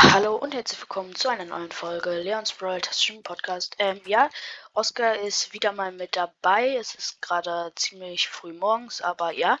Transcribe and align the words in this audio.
Hallo 0.00 0.36
und 0.36 0.54
herzlich 0.54 0.80
willkommen 0.80 1.16
zu 1.16 1.28
einer 1.28 1.44
neuen 1.44 1.72
Folge 1.72 2.20
Leons 2.20 2.52
Brawl 2.52 2.80
Stream 2.84 3.24
Podcast. 3.24 3.74
Ähm, 3.80 4.00
ja, 4.06 4.30
Oscar 4.72 5.16
ist 5.18 5.52
wieder 5.52 5.72
mal 5.72 5.90
mit 5.90 6.14
dabei. 6.14 6.76
Es 6.76 6.94
ist 6.94 7.20
gerade 7.20 7.72
ziemlich 7.74 8.28
früh 8.28 8.52
morgens, 8.52 9.00
aber 9.02 9.32
ja. 9.32 9.58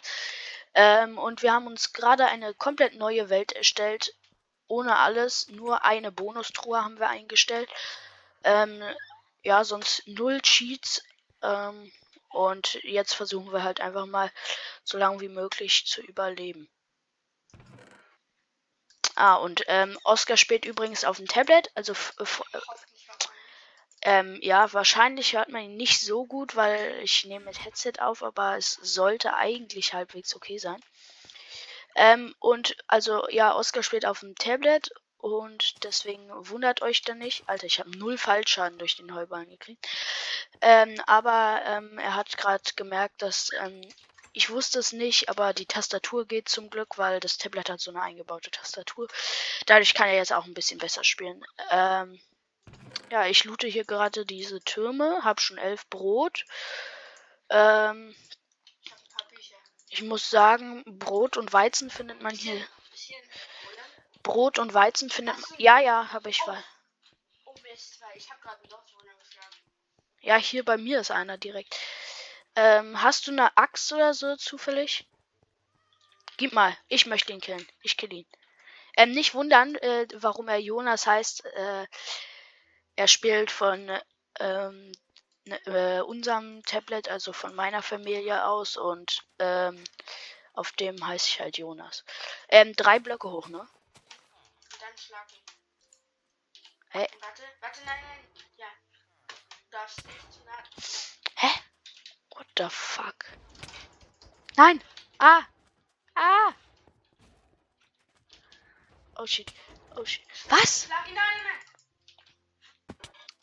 Ähm, 0.74 1.18
und 1.18 1.42
wir 1.42 1.52
haben 1.52 1.66
uns 1.66 1.92
gerade 1.92 2.26
eine 2.26 2.54
komplett 2.54 2.94
neue 2.94 3.30
Welt 3.30 3.50
erstellt. 3.50 4.14
Ohne 4.68 4.96
alles, 4.98 5.48
nur 5.48 5.84
eine 5.84 6.12
Bonustruhe 6.12 6.84
haben 6.84 7.00
wir 7.00 7.08
eingestellt. 7.08 7.68
Ähm, 8.44 8.80
ja, 9.42 9.64
sonst 9.64 10.04
null 10.06 10.40
Cheats. 10.42 11.02
Ähm, 11.42 11.90
und 12.30 12.74
jetzt 12.84 13.14
versuchen 13.14 13.52
wir 13.52 13.64
halt 13.64 13.80
einfach 13.80 14.06
mal 14.06 14.30
so 14.84 14.98
lange 14.98 15.20
wie 15.20 15.28
möglich 15.28 15.84
zu 15.84 16.00
überleben. 16.00 16.70
Ah, 19.20 19.34
und 19.34 19.64
ähm, 19.66 19.98
Oscar 20.04 20.36
spielt 20.36 20.64
übrigens 20.64 21.02
auf 21.02 21.16
dem 21.16 21.26
Tablet. 21.26 21.72
Also, 21.74 21.92
ähm, 24.02 24.38
ja, 24.42 24.72
wahrscheinlich 24.72 25.32
hört 25.32 25.48
man 25.48 25.62
ihn 25.64 25.76
nicht 25.76 26.00
so 26.00 26.24
gut, 26.24 26.54
weil 26.54 27.00
ich 27.02 27.24
nehme 27.24 27.46
mit 27.46 27.64
Headset 27.64 27.94
auf, 27.98 28.22
aber 28.22 28.56
es 28.56 28.74
sollte 28.74 29.34
eigentlich 29.34 29.92
halbwegs 29.92 30.36
okay 30.36 30.58
sein. 30.58 30.80
Ähm, 31.96 32.32
und 32.38 32.76
also, 32.86 33.28
ja, 33.30 33.56
Oscar 33.56 33.82
spielt 33.82 34.06
auf 34.06 34.20
dem 34.20 34.36
Tablet 34.36 34.92
und 35.16 35.82
deswegen 35.82 36.30
wundert 36.48 36.82
euch 36.82 37.02
dann 37.02 37.18
nicht. 37.18 37.42
Alter, 37.48 37.66
ich 37.66 37.80
habe 37.80 37.90
null 37.98 38.18
Fallschaden 38.18 38.78
durch 38.78 38.94
den 38.94 39.12
Heuballen 39.12 39.50
gekriegt. 39.50 39.84
Ähm, 40.60 40.94
aber 41.08 41.60
ähm, 41.64 41.98
er 41.98 42.14
hat 42.14 42.38
gerade 42.38 42.62
gemerkt, 42.76 43.20
dass 43.20 43.50
ähm, 43.58 43.80
ich 44.38 44.50
wusste 44.50 44.78
es 44.78 44.92
nicht, 44.92 45.28
aber 45.28 45.52
die 45.52 45.66
Tastatur 45.66 46.24
geht 46.24 46.48
zum 46.48 46.70
Glück, 46.70 46.96
weil 46.96 47.18
das 47.18 47.38
Tablet 47.38 47.68
hat 47.68 47.80
so 47.80 47.90
eine 47.90 48.02
eingebaute 48.02 48.52
Tastatur. 48.52 49.08
Dadurch 49.66 49.94
kann 49.94 50.06
er 50.06 50.14
jetzt 50.14 50.32
auch 50.32 50.44
ein 50.44 50.54
bisschen 50.54 50.78
besser 50.78 51.02
spielen. 51.02 51.44
Ähm, 51.70 52.20
ja, 53.10 53.26
ich 53.26 53.42
loote 53.42 53.66
hier 53.66 53.84
gerade 53.84 54.24
diese 54.24 54.60
Türme, 54.60 55.24
habe 55.24 55.40
schon 55.40 55.58
elf 55.58 55.88
Brot. 55.88 56.44
Ähm, 57.50 58.14
ich 59.88 60.02
muss 60.02 60.30
sagen, 60.30 60.84
Brot 60.86 61.36
und 61.36 61.52
Weizen 61.52 61.90
findet 61.90 62.22
man 62.22 62.32
hier. 62.32 62.64
Brot 64.22 64.60
und 64.60 64.72
Weizen 64.72 65.10
findet 65.10 65.34
man. 65.34 65.58
Ja, 65.58 65.80
ja, 65.80 66.12
habe 66.12 66.30
ich. 66.30 66.40
Oh. 66.46 66.54
oh 67.46 67.54
Mist, 67.64 68.00
ich 68.14 68.30
habe 68.30 68.40
gerade 68.40 68.60
einen 68.60 68.68
Dorfbewohner 68.68 69.14
geschlagen. 69.18 69.56
Ja, 70.20 70.36
hier 70.36 70.64
bei 70.64 70.76
mir 70.76 71.00
ist 71.00 71.10
einer 71.10 71.38
direkt. 71.38 71.76
Ähm, 72.60 73.00
hast 73.00 73.28
du 73.28 73.30
eine 73.30 73.56
Axt 73.56 73.92
oder 73.92 74.14
so 74.14 74.34
zufällig? 74.34 75.06
Gib 76.38 76.52
mal, 76.52 76.76
ich 76.88 77.06
möchte 77.06 77.32
ihn 77.32 77.40
killen. 77.40 77.64
Ich 77.82 77.96
kill 77.96 78.12
ihn. 78.12 78.26
Ähm, 78.96 79.12
nicht 79.12 79.34
wundern, 79.34 79.76
äh, 79.76 80.08
warum 80.14 80.48
er 80.48 80.58
Jonas 80.58 81.06
heißt. 81.06 81.44
Äh, 81.44 81.86
er 82.96 83.06
spielt 83.06 83.52
von 83.52 83.88
ähm, 84.40 84.90
ne, 85.44 85.66
äh, 85.66 86.00
unserem 86.00 86.64
Tablet, 86.64 87.08
also 87.08 87.32
von 87.32 87.54
meiner 87.54 87.80
Familie 87.80 88.44
aus 88.44 88.76
und 88.76 89.24
ähm, 89.38 89.84
auf 90.52 90.72
dem 90.72 91.06
heiße 91.06 91.28
ich 91.28 91.40
halt 91.40 91.58
Jonas. 91.58 92.04
Ähm, 92.48 92.74
drei 92.74 92.98
Blöcke 92.98 93.30
hoch, 93.30 93.46
ne? 93.46 93.60
Und 93.60 94.82
dann 94.82 94.98
schlag 94.98 95.32
ihn. 95.32 95.44
Hey. 96.88 97.08
Warte, 97.20 97.42
warte, 97.60 97.84
nein, 97.84 98.00
nein. 98.02 98.44
Ja. 98.56 98.66
Du 99.28 99.70
darfst 99.70 100.04
nicht 100.04 100.32
zu 100.32 100.40
nah. 100.44 100.64
What 102.38 102.46
the 102.54 102.68
fuck? 102.70 103.26
Nein! 104.56 104.80
Ah! 105.18 105.48
Ah! 106.14 106.54
Oh 109.16 109.26
shit. 109.26 109.52
Oh 109.96 110.04
shit. 110.04 110.22
Was? 110.48 110.88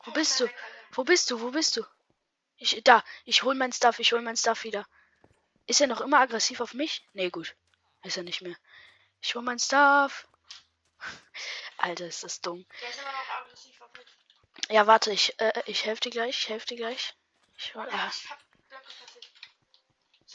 Wo 0.06 0.12
bist 0.14 0.40
du? 0.40 0.48
Wo 0.94 1.04
bist 1.04 1.30
du? 1.30 1.42
Wo 1.42 1.52
bist 1.52 1.76
du? 1.76 1.84
Ich, 2.56 2.82
da. 2.86 3.04
Ich 3.26 3.44
hol 3.44 3.54
mein 3.54 3.74
Stuff. 3.74 4.00
Ich 4.00 4.14
hol 4.14 4.22
mein 4.22 4.38
Stuff 4.38 4.64
wieder. 4.64 4.88
Ist 5.68 5.82
er 5.82 5.88
noch 5.88 6.00
immer 6.00 6.22
aggressiv 6.22 6.62
auf 6.62 6.74
mich? 6.74 7.06
Nee, 7.12 7.30
gut. 7.30 7.54
Ist 8.04 8.16
er 8.16 8.24
nicht 8.24 8.42
mehr. 8.42 8.56
Ich 9.20 9.36
hol 9.36 9.42
mein 9.42 9.60
Stuff. 9.60 10.26
Alter, 11.78 12.08
ist 12.08 12.24
das 12.24 12.40
dumm. 12.40 12.66
Der 12.80 12.90
ist 12.90 13.00
immer 13.02 13.12
noch 13.12 13.42
aggressiv 13.42 13.82
auf 13.82 13.92
mich. 13.92 14.70
Ja, 14.70 14.88
warte, 14.88 15.12
ich, 15.12 15.38
äh, 15.42 15.64
ich 15.66 15.84
helfe 15.84 16.00
dir 16.00 16.12
gleich. 16.12 16.40
Ich 16.40 16.48
helfe 16.48 16.68
dir 16.68 16.78
gleich. 16.78 17.14
Ich, 17.58 17.74
ja, 17.74 17.86
ich 17.88 18.30
hab 18.30 18.45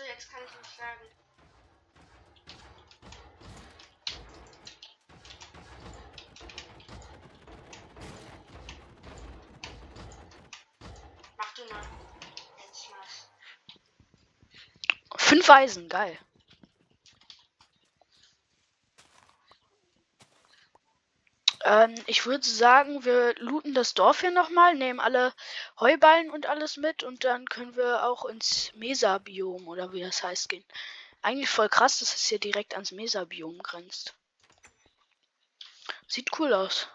so, 0.00 0.06
jetzt 0.06 0.30
kann 0.30 0.40
ich 0.44 0.50
ihn 0.54 0.64
schlagen. 0.64 1.00
Mach 11.36 11.54
du 11.54 11.64
mal. 11.66 11.82
Jetzt 12.66 12.90
mach's. 12.90 13.28
Fünf 15.16 15.50
Eisen, 15.50 15.88
geil. 15.88 16.18
Ähm, 21.62 21.94
ich 22.06 22.26
würde 22.26 22.46
sagen, 22.46 23.04
wir 23.04 23.34
looten 23.36 23.74
das 23.74 23.94
Dorf 23.94 24.20
hier 24.20 24.30
nochmal, 24.30 24.74
nehmen 24.74 25.00
alle 25.00 25.34
Heuballen 25.78 26.30
und 26.30 26.46
alles 26.46 26.76
mit 26.76 27.02
und 27.02 27.24
dann 27.24 27.46
können 27.48 27.76
wir 27.76 28.04
auch 28.04 28.24
ins 28.24 28.72
Mesa-Biom 28.74 29.68
oder 29.68 29.92
wie 29.92 30.00
das 30.00 30.22
heißt 30.22 30.48
gehen. 30.48 30.64
Eigentlich 31.22 31.50
voll 31.50 31.68
krass, 31.68 31.98
dass 31.98 32.14
es 32.14 32.26
hier 32.26 32.38
direkt 32.38 32.74
ans 32.74 32.92
Mesa-Biom 32.92 33.58
grenzt. 33.62 34.14
Sieht 36.06 36.38
cool 36.38 36.54
aus. 36.54 36.88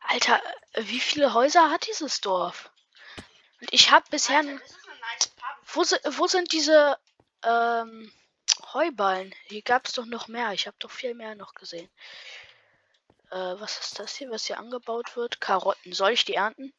Alter, 0.00 0.42
wie 0.74 1.00
viele 1.00 1.32
Häuser 1.34 1.70
hat 1.70 1.86
dieses 1.86 2.20
Dorf? 2.20 2.70
Und 3.60 3.72
ich 3.72 3.90
habe 3.90 4.04
bisher... 4.10 4.38
Alter, 4.38 4.60
wo, 5.66 5.82
wo, 6.18 6.26
sind 6.26 6.52
diese 6.52 6.98
ähm, 7.42 8.12
Heuballen? 8.72 9.34
Hier 9.46 9.62
gab 9.62 9.86
es 9.86 9.92
doch 9.92 10.04
noch 10.04 10.28
mehr. 10.28 10.52
Ich 10.52 10.66
habe 10.66 10.76
doch 10.78 10.90
viel 10.90 11.14
mehr 11.14 11.34
noch 11.34 11.54
gesehen. 11.54 11.88
Äh, 13.30 13.60
was 13.60 13.78
ist 13.78 13.98
das 13.98 14.14
hier, 14.14 14.30
was 14.30 14.46
hier 14.46 14.58
angebaut 14.58 15.16
wird? 15.16 15.40
Karotten. 15.40 15.92
Soll 15.92 16.12
ich 16.12 16.24
die 16.24 16.34
ernten? 16.34 16.72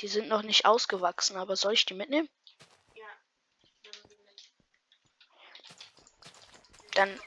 Die 0.00 0.08
sind 0.08 0.28
noch 0.28 0.42
nicht 0.42 0.66
ausgewachsen, 0.66 1.36
aber 1.36 1.56
soll 1.56 1.72
ich 1.72 1.86
die 1.86 1.94
mitnehmen? 1.94 2.28
Ja. 2.94 3.06
Dann. 6.94 7.20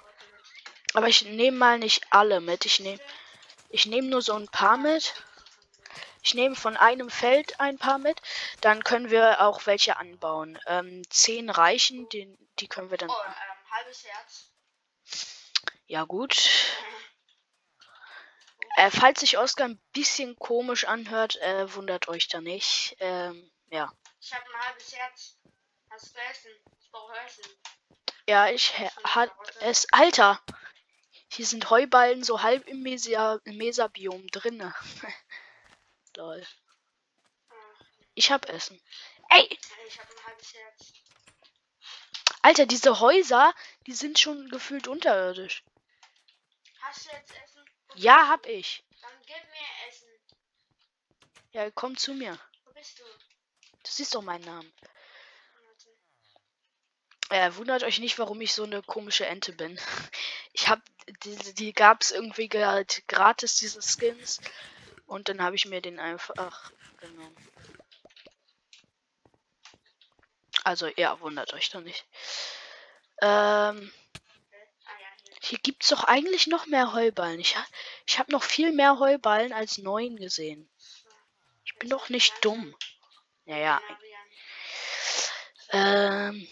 Aber 0.94 1.08
ich 1.08 1.24
nehme 1.24 1.58
mal 1.58 1.80
nicht 1.80 2.06
alle 2.12 2.40
mit. 2.40 2.66
Ich 2.66 2.80
nehme. 2.80 3.00
Ich 3.70 3.86
nehme 3.86 4.08
nur 4.08 4.22
so 4.22 4.34
ein 4.34 4.48
paar 4.48 4.78
mit. 4.78 5.14
Ich 6.24 6.34
nehme 6.34 6.56
von 6.56 6.76
einem 6.78 7.10
Feld 7.10 7.60
ein 7.60 7.78
paar 7.78 8.00
mit. 8.00 8.22
Dann 8.62 8.84
können 8.84 9.10
wir 9.10 9.42
auch 9.42 9.66
welche 9.66 9.98
anbauen. 9.98 10.60
Ähm, 10.68 11.04
zehn 11.10 11.50
reichen, 11.50 12.10
die, 12.10 12.38
die 12.60 12.68
können 12.68 12.92
wir 12.92 12.98
dann. 12.98 13.10
Oh, 13.10 13.14
ähm, 13.26 13.72
halbes 13.72 14.04
Herz. 14.04 14.47
Ja, 15.88 16.04
gut. 16.04 16.38
Äh, 18.76 18.92
falls 18.92 19.22
sich 19.22 19.38
Oscar 19.38 19.66
ein 19.66 19.82
bisschen 19.94 20.36
komisch 20.36 20.86
anhört, 20.86 21.38
äh, 21.38 21.74
wundert 21.74 22.10
euch 22.10 22.28
da 22.28 22.42
nicht. 22.42 22.96
Ähm, 23.00 23.50
ja. 23.70 23.92
Ich 24.20 24.34
habe 24.34 24.46
ein 24.46 24.68
halbes 24.68 24.96
Herz. 24.96 25.38
Hast 25.90 26.14
du 26.14 26.20
Essen? 26.30 26.52
Ich 26.82 26.92
brauche 26.92 27.18
Essen. 27.26 27.46
Ja, 28.28 28.50
ich 28.50 28.74
hat 29.06 29.32
es. 29.62 29.88
Alter! 29.94 30.42
Hier 31.30 31.46
sind 31.46 31.70
Heuballen 31.70 32.24
so 32.24 32.42
halb 32.42 32.68
im 32.68 32.84
Mesa-Biom 32.84 33.58
Mesa 33.58 33.90
drinne. 34.32 34.76
Lol. 36.18 36.46
Ich 38.14 38.32
hab 38.32 38.50
Essen. 38.50 38.82
Ey! 39.30 39.60
Ich 39.88 40.00
hab 40.00 40.10
ein 40.10 40.26
halbes 40.26 40.54
Herz. 40.54 40.94
Alter, 42.42 42.66
diese 42.66 43.00
Häuser, 43.00 43.54
die 43.88 43.94
sind 43.94 44.20
schon 44.20 44.50
gefühlt 44.50 44.88
unterirdisch. 44.88 45.64
Hast 46.88 47.06
du 47.06 47.10
jetzt 47.12 47.32
Essen? 47.32 47.66
Ja, 47.96 48.28
hab 48.30 48.46
ich. 48.46 48.84
Dann 49.02 49.12
gib 49.26 49.36
mir 49.36 49.90
Essen. 49.90 50.08
Ja, 51.52 51.70
komm 51.72 51.98
zu 51.98 52.14
mir. 52.14 52.40
Wo 52.64 52.72
bist 52.72 53.00
du? 53.00 53.04
Du 53.04 53.92
siehst 53.92 54.16
doch 54.16 54.22
meinen 54.22 54.46
Namen. 54.46 54.74
Äh, 57.30 57.54
wundert 57.56 57.84
euch 57.84 58.00
nicht, 58.00 58.18
warum 58.20 58.40
ich 58.40 58.54
so 58.54 58.64
eine 58.64 58.82
komische 58.82 59.26
Ente 59.26 59.54
bin. 59.54 59.80
Ich 60.54 60.70
hab, 60.70 60.82
die, 61.24 61.36
die 61.54 61.72
gab 61.72 62.02
es 62.02 62.10
irgendwie 62.10 62.50
halt 62.50 63.08
gratis, 63.08 63.58
diese 63.58 63.80
Skins. 63.80 64.40
Und 65.06 65.30
dann 65.30 65.44
habe 65.44 65.56
ich 65.56 65.68
mir 65.68 65.82
den 65.82 66.00
einfach 66.00 66.72
genommen. 66.98 67.36
Also, 70.64 70.88
ja, 70.98 71.20
wundert 71.20 71.54
euch 71.54 71.70
doch 71.70 71.82
nicht. 71.82 72.08
Ähm, 73.22 73.94
hier 75.42 75.60
gibt 75.60 75.84
es 75.84 75.90
doch 75.90 76.04
eigentlich 76.04 76.48
noch 76.48 76.66
mehr 76.66 76.94
Heuballen. 76.94 77.40
Ich, 77.40 77.56
ich 78.06 78.20
habe 78.20 78.32
noch 78.32 78.44
viel 78.44 78.72
mehr 78.72 79.00
Heuballen 79.00 79.54
als 79.54 79.78
neun 79.78 80.16
gesehen. 80.18 80.70
Ich 81.66 81.76
bin 81.78 81.90
doch 81.90 82.10
nicht 82.10 82.34
dumm. 82.42 82.76
Naja. 83.46 83.82
Ähm. 85.72 86.48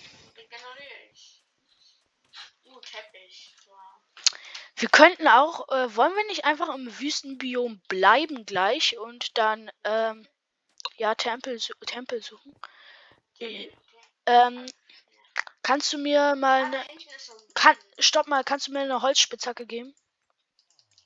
Wir 4.78 4.90
könnten 4.90 5.28
auch, 5.30 5.70
äh, 5.70 5.96
wollen 5.96 6.14
wir 6.16 6.28
nicht 6.28 6.44
einfach 6.44 6.74
im 6.76 7.00
Wüstenbiom 7.00 7.82
bleiben 7.88 8.46
gleich 8.46 8.98
und 8.98 9.38
dann, 9.38 9.72
ähm, 9.86 10.28
ja, 10.98 11.16
Tempel, 11.16 11.60
Tempel 11.86 12.22
suchen? 12.22 12.54
Äh, 13.40 13.72
ähm, 14.26 14.66
kannst 15.66 15.92
du 15.94 15.98
mir 15.98 16.36
mal 16.36 16.66
eine, 16.66 16.86
kann, 17.56 17.76
stopp 17.98 18.28
mal, 18.28 18.44
kannst 18.44 18.68
du 18.68 18.72
mir 18.72 18.82
eine 18.82 19.02
Holzspitzhacke 19.02 19.66
geben? 19.66 19.96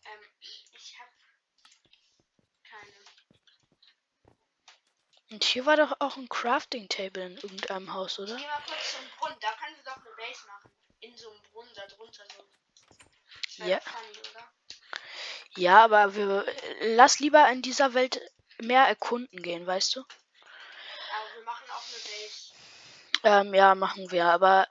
Ähm, 0.03 0.19
ich 0.41 0.97
hab 0.99 1.07
keine. 2.69 2.93
Und 5.31 5.45
hier 5.45 5.65
war 5.65 5.77
doch 5.77 5.95
auch 5.99 6.17
ein 6.17 6.27
Crafting 6.27 6.89
Table 6.89 7.25
in 7.25 7.37
irgendeinem 7.37 7.93
Haus, 7.93 8.19
oder? 8.19 8.35
Geh 8.35 8.47
mal 8.47 8.61
kurz 8.67 8.97
zum 8.97 9.09
Brunnen, 9.17 9.37
da 9.39 9.47
kannst 9.57 9.79
du 9.79 9.83
doch 9.85 9.95
eine 9.95 10.15
Base 10.17 10.45
machen. 10.47 10.69
In 10.99 11.15
so 11.15 11.29
einem 11.29 11.41
Brunnen 11.43 11.73
da 11.75 11.87
drunter 11.87 12.25
so. 12.35 13.63
Ja. 13.65 13.79
funny? 13.79 14.19
Ja, 15.55 15.85
aber 15.85 16.15
wir, 16.15 16.45
lass 16.81 17.19
lieber 17.19 17.49
in 17.49 17.61
dieser 17.61 17.93
Welt 17.93 18.19
mehr 18.57 18.83
erkunden 18.83 19.41
gehen, 19.41 19.65
weißt 19.65 19.95
du? 19.95 20.01
Aber 20.01 21.35
wir 21.35 21.43
machen 21.45 21.65
auch 21.71 21.83
eine 21.87 21.97
Base 21.97 22.49
Ähm, 23.23 23.53
ja, 23.53 23.75
machen 23.75 24.11
wir, 24.11 24.25
aber 24.25 24.67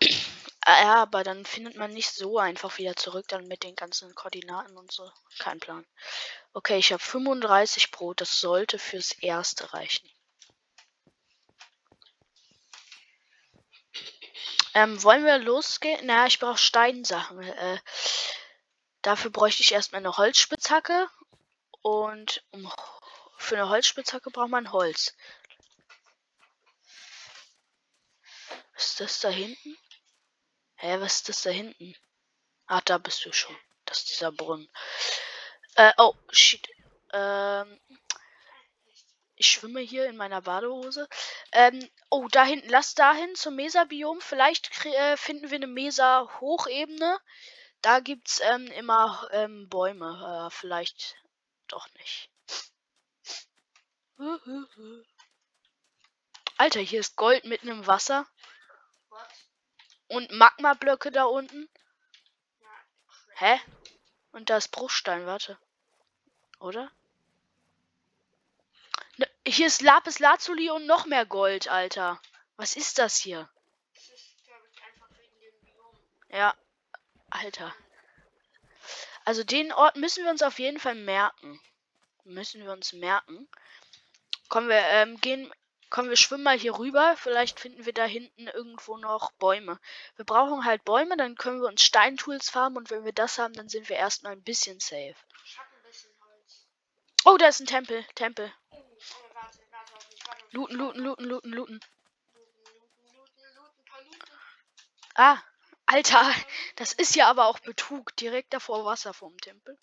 Ja, 0.68 1.02
aber 1.02 1.22
dann 1.22 1.44
findet 1.44 1.76
man 1.76 1.92
nicht 1.92 2.10
so 2.10 2.38
einfach 2.38 2.78
wieder 2.78 2.96
zurück, 2.96 3.26
dann 3.28 3.46
mit 3.46 3.62
den 3.62 3.76
ganzen 3.76 4.12
Koordinaten 4.16 4.76
und 4.76 4.90
so. 4.90 5.08
Kein 5.38 5.60
Plan. 5.60 5.86
Okay, 6.54 6.78
ich 6.78 6.92
habe 6.92 7.02
35 7.02 7.92
Brot, 7.92 8.20
das 8.20 8.40
sollte 8.40 8.80
fürs 8.80 9.12
Erste 9.12 9.72
reichen. 9.72 10.10
Ähm, 14.74 15.02
wollen 15.04 15.24
wir 15.24 15.38
losgehen? 15.38 16.00
Na, 16.04 16.26
ich 16.26 16.40
brauche 16.40 16.58
Steinsachen. 16.58 17.42
Äh, 17.42 17.78
dafür 19.02 19.30
bräuchte 19.30 19.62
ich 19.62 19.72
erstmal 19.72 20.00
eine 20.00 20.16
Holzspitzhacke. 20.16 21.08
Und 21.80 22.44
um, 22.50 22.70
für 23.38 23.54
eine 23.54 23.68
Holzspitzhacke 23.68 24.30
braucht 24.30 24.50
man 24.50 24.72
Holz. 24.72 25.14
Ist 28.76 29.00
das 29.00 29.20
da 29.20 29.28
hinten? 29.28 29.76
Hä, 30.76 31.00
was 31.00 31.16
ist 31.16 31.28
das 31.28 31.42
da 31.42 31.50
hinten? 31.50 31.94
Ah, 32.66 32.82
da 32.84 32.98
bist 32.98 33.24
du 33.24 33.32
schon. 33.32 33.56
Das 33.86 33.98
ist 33.98 34.10
dieser 34.10 34.32
Brunnen. 34.32 34.68
Äh, 35.76 35.92
oh, 35.96 36.14
shit. 36.30 36.68
Ähm, 37.12 37.80
ich 39.36 39.48
schwimme 39.48 39.80
hier 39.80 40.06
in 40.06 40.16
meiner 40.16 40.42
Badehose. 40.42 41.08
Ähm, 41.52 41.88
oh, 42.10 42.26
da 42.28 42.44
hinten, 42.44 42.68
lass 42.68 42.94
dahin 42.94 43.34
zum 43.34 43.56
Mesa-Biom. 43.56 44.20
Vielleicht 44.20 44.84
äh, 44.84 45.16
finden 45.16 45.50
wir 45.50 45.56
eine 45.56 45.66
Mesa-Hochebene. 45.66 47.18
Da 47.82 48.00
gibt's 48.00 48.40
ähm, 48.42 48.66
immer 48.68 49.28
ähm, 49.32 49.68
Bäume. 49.68 50.48
Äh, 50.48 50.50
vielleicht 50.50 51.16
doch 51.68 51.86
nicht. 51.94 52.30
Alter, 56.56 56.80
hier 56.80 57.00
ist 57.00 57.16
Gold 57.16 57.44
mitten 57.44 57.68
im 57.68 57.86
Wasser. 57.86 58.26
Und 60.08 60.30
Magma-Blöcke 60.30 61.10
da 61.10 61.24
unten. 61.24 61.68
Hä? 63.34 63.60
Und 64.32 64.50
da 64.50 64.56
ist 64.56 64.68
Bruchstein, 64.68 65.26
warte. 65.26 65.58
Oder? 66.58 66.90
Ne, 69.16 69.28
hier 69.46 69.66
ist 69.66 69.82
Lapis 69.82 70.18
Lazuli 70.18 70.70
und 70.70 70.86
noch 70.86 71.06
mehr 71.06 71.26
Gold, 71.26 71.68
Alter. 71.68 72.20
Was 72.56 72.76
ist 72.76 72.98
das 72.98 73.16
hier? 73.16 73.48
Ja, 76.28 76.54
Alter. 77.30 77.74
Also 79.24 79.42
den 79.42 79.72
Ort 79.72 79.96
müssen 79.96 80.24
wir 80.24 80.30
uns 80.30 80.42
auf 80.42 80.58
jeden 80.58 80.78
Fall 80.78 80.94
merken. 80.94 81.60
Müssen 82.24 82.62
wir 82.62 82.72
uns 82.72 82.92
merken. 82.92 83.48
Kommen 84.48 84.68
wir, 84.68 84.78
ähm, 84.78 85.20
gehen, 85.20 85.52
kommen 85.90 86.08
wir 86.08 86.16
schwimmen 86.16 86.44
mal 86.44 86.58
hier 86.58 86.78
rüber. 86.78 87.16
Vielleicht 87.16 87.60
finden 87.60 87.86
wir 87.86 87.92
da 87.92 88.04
hinten 88.04 88.48
irgendwo 88.48 88.96
noch 88.96 89.32
Bäume. 89.32 89.78
Wir 90.16 90.24
brauchen 90.24 90.64
halt 90.64 90.84
Bäume, 90.84 91.16
dann 91.16 91.36
können 91.36 91.60
wir 91.60 91.68
uns 91.68 91.82
Steintools 91.82 92.50
farmen 92.50 92.78
und 92.78 92.90
wenn 92.90 93.04
wir 93.04 93.12
das 93.12 93.38
haben, 93.38 93.54
dann 93.54 93.68
sind 93.68 93.88
wir 93.88 93.96
erstmal 93.96 94.32
ein 94.32 94.42
bisschen 94.42 94.80
safe. 94.80 95.14
Ich 95.44 95.58
habe 95.58 95.68
ein 95.76 95.82
bisschen 95.82 96.10
Holz. 96.20 96.66
Oh, 97.24 97.36
da 97.36 97.48
ist 97.48 97.60
ein 97.60 97.66
Tempel, 97.66 98.04
Tempel. 98.14 98.52
Looten, 100.50 100.76
looten, 100.76 101.02
looten, 101.02 101.24
looten, 101.24 101.52
looten. 101.52 101.80
Ah, 105.14 105.38
Alter, 105.86 106.34
das 106.76 106.92
ist 106.92 107.14
ja 107.16 107.28
aber 107.28 107.46
auch 107.46 107.58
Betrug. 107.60 108.14
Direkt 108.16 108.52
davor 108.52 108.84
Wasser 108.84 109.14
vom 109.14 109.36
Tempel. 109.38 109.78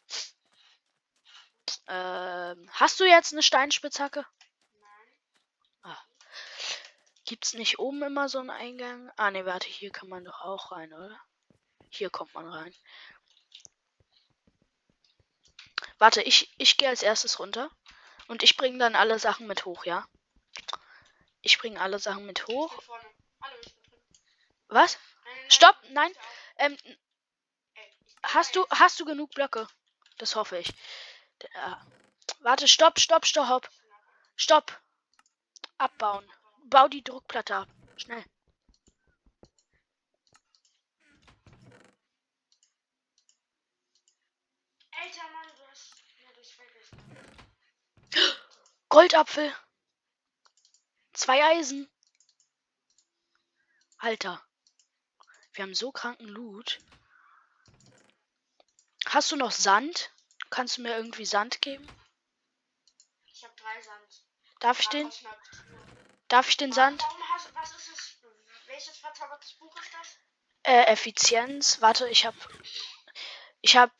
Ähm, 1.88 2.70
hast 2.72 3.00
du 3.00 3.06
jetzt 3.06 3.34
eine 3.34 3.42
Steinspitzhacke? 3.42 4.26
Gibt's 7.25 7.54
nicht 7.54 7.80
oben 7.80 8.02
immer 8.02 8.30
so 8.30 8.40
einen 8.40 8.50
Eingang? 8.50 9.12
Ah, 9.18 9.30
ne, 9.30 9.46
warte, 9.46 9.68
hier 9.68 9.92
kann 9.92 10.08
man 10.08 10.24
doch 10.24 10.40
auch 10.42 10.72
rein, 10.72 10.94
oder? 10.94 11.20
Hier 11.90 12.10
kommt 12.10 12.34
man 12.36 12.48
rein. 12.48 12.74
Warte, 15.98 16.22
ich, 16.22 16.54
ich 16.60 16.78
gehe 16.78 16.88
als 16.90 17.02
erstes 17.02 17.40
runter. 17.40 17.72
Und 18.28 18.44
ich 18.44 18.58
bringe 18.58 18.78
dann 18.78 18.96
alle 18.96 19.18
Sachen 19.18 19.48
mit 19.48 19.66
hoch, 19.66 19.86
ja? 19.86 20.06
Ich 21.44 21.60
bringe 21.60 21.80
alle 21.80 22.00
Sachen 22.00 22.25
mit 22.25 22.48
hoch. 22.48 22.81
Was? 24.68 24.98
Stopp, 25.48 25.78
nein. 25.92 26.12
Ähm, 26.58 26.78
hast 28.24 28.56
du, 28.56 28.66
hast 28.69 29.00
du 29.00 29.06
genug 29.06 29.31
Blöcke? 29.31 29.68
Das 30.18 30.36
hoffe 30.36 30.58
ich. 30.58 30.68
D- 31.42 31.48
Ja. 31.56 31.81
Warte, 32.42 32.68
stopp, 32.68 33.00
stopp, 33.00 33.26
stopp. 33.26 33.69
Stopp. 34.36 34.81
Abbauen. 35.78 36.26
Bau 36.65 36.88
die 36.88 37.04
Druckplatte 37.04 37.56
ab. 37.56 37.69
Schnell. 37.98 38.24
Alter 44.92 45.30
Mann, 45.31 45.48
du 45.56 45.68
hast 45.69 45.95
mir 46.15 46.33
durchs 46.33 46.51
Vergessen. 46.51 46.98
Goldapfel. 48.89 49.56
Zwei 51.13 51.44
Eisen. 51.44 51.89
Alter. 53.98 54.44
Wir 55.54 55.63
haben 55.63 55.75
so 55.75 55.92
kranken 55.92 56.27
Loot. 56.27 56.80
Hast 59.06 59.31
du 59.31 59.36
noch 59.36 59.52
Sand? 59.52 60.11
Kannst 60.49 60.78
du 60.78 60.81
mir 60.81 60.95
irgendwie 60.95 61.26
Sand 61.26 61.61
geben? 61.61 61.88
Ich 63.26 63.44
habe 63.44 63.54
drei 63.56 63.81
Sand. 63.81 64.26
Darf 64.59 64.80
ich 64.80 64.90
den? 64.90 65.11
Darf 66.33 66.49
ich 66.49 66.57
den 66.57 66.71
Sand? 66.71 66.99
Warum 67.04 67.21
hast 67.31 67.54
was 67.54 67.75
ist 67.75 67.90
es? 67.90 68.18
Welches 68.66 68.97
verzaubertes 68.97 69.54
Buch 69.54 69.71
ist 69.80 69.94
das? 69.94 70.18
Äh, 70.63 70.85
Effizienz. 70.85 71.80
Warte, 71.80 72.09
ich 72.09 72.25
hab. 72.25 72.33
Ich 73.61 73.78
hab 73.78 73.92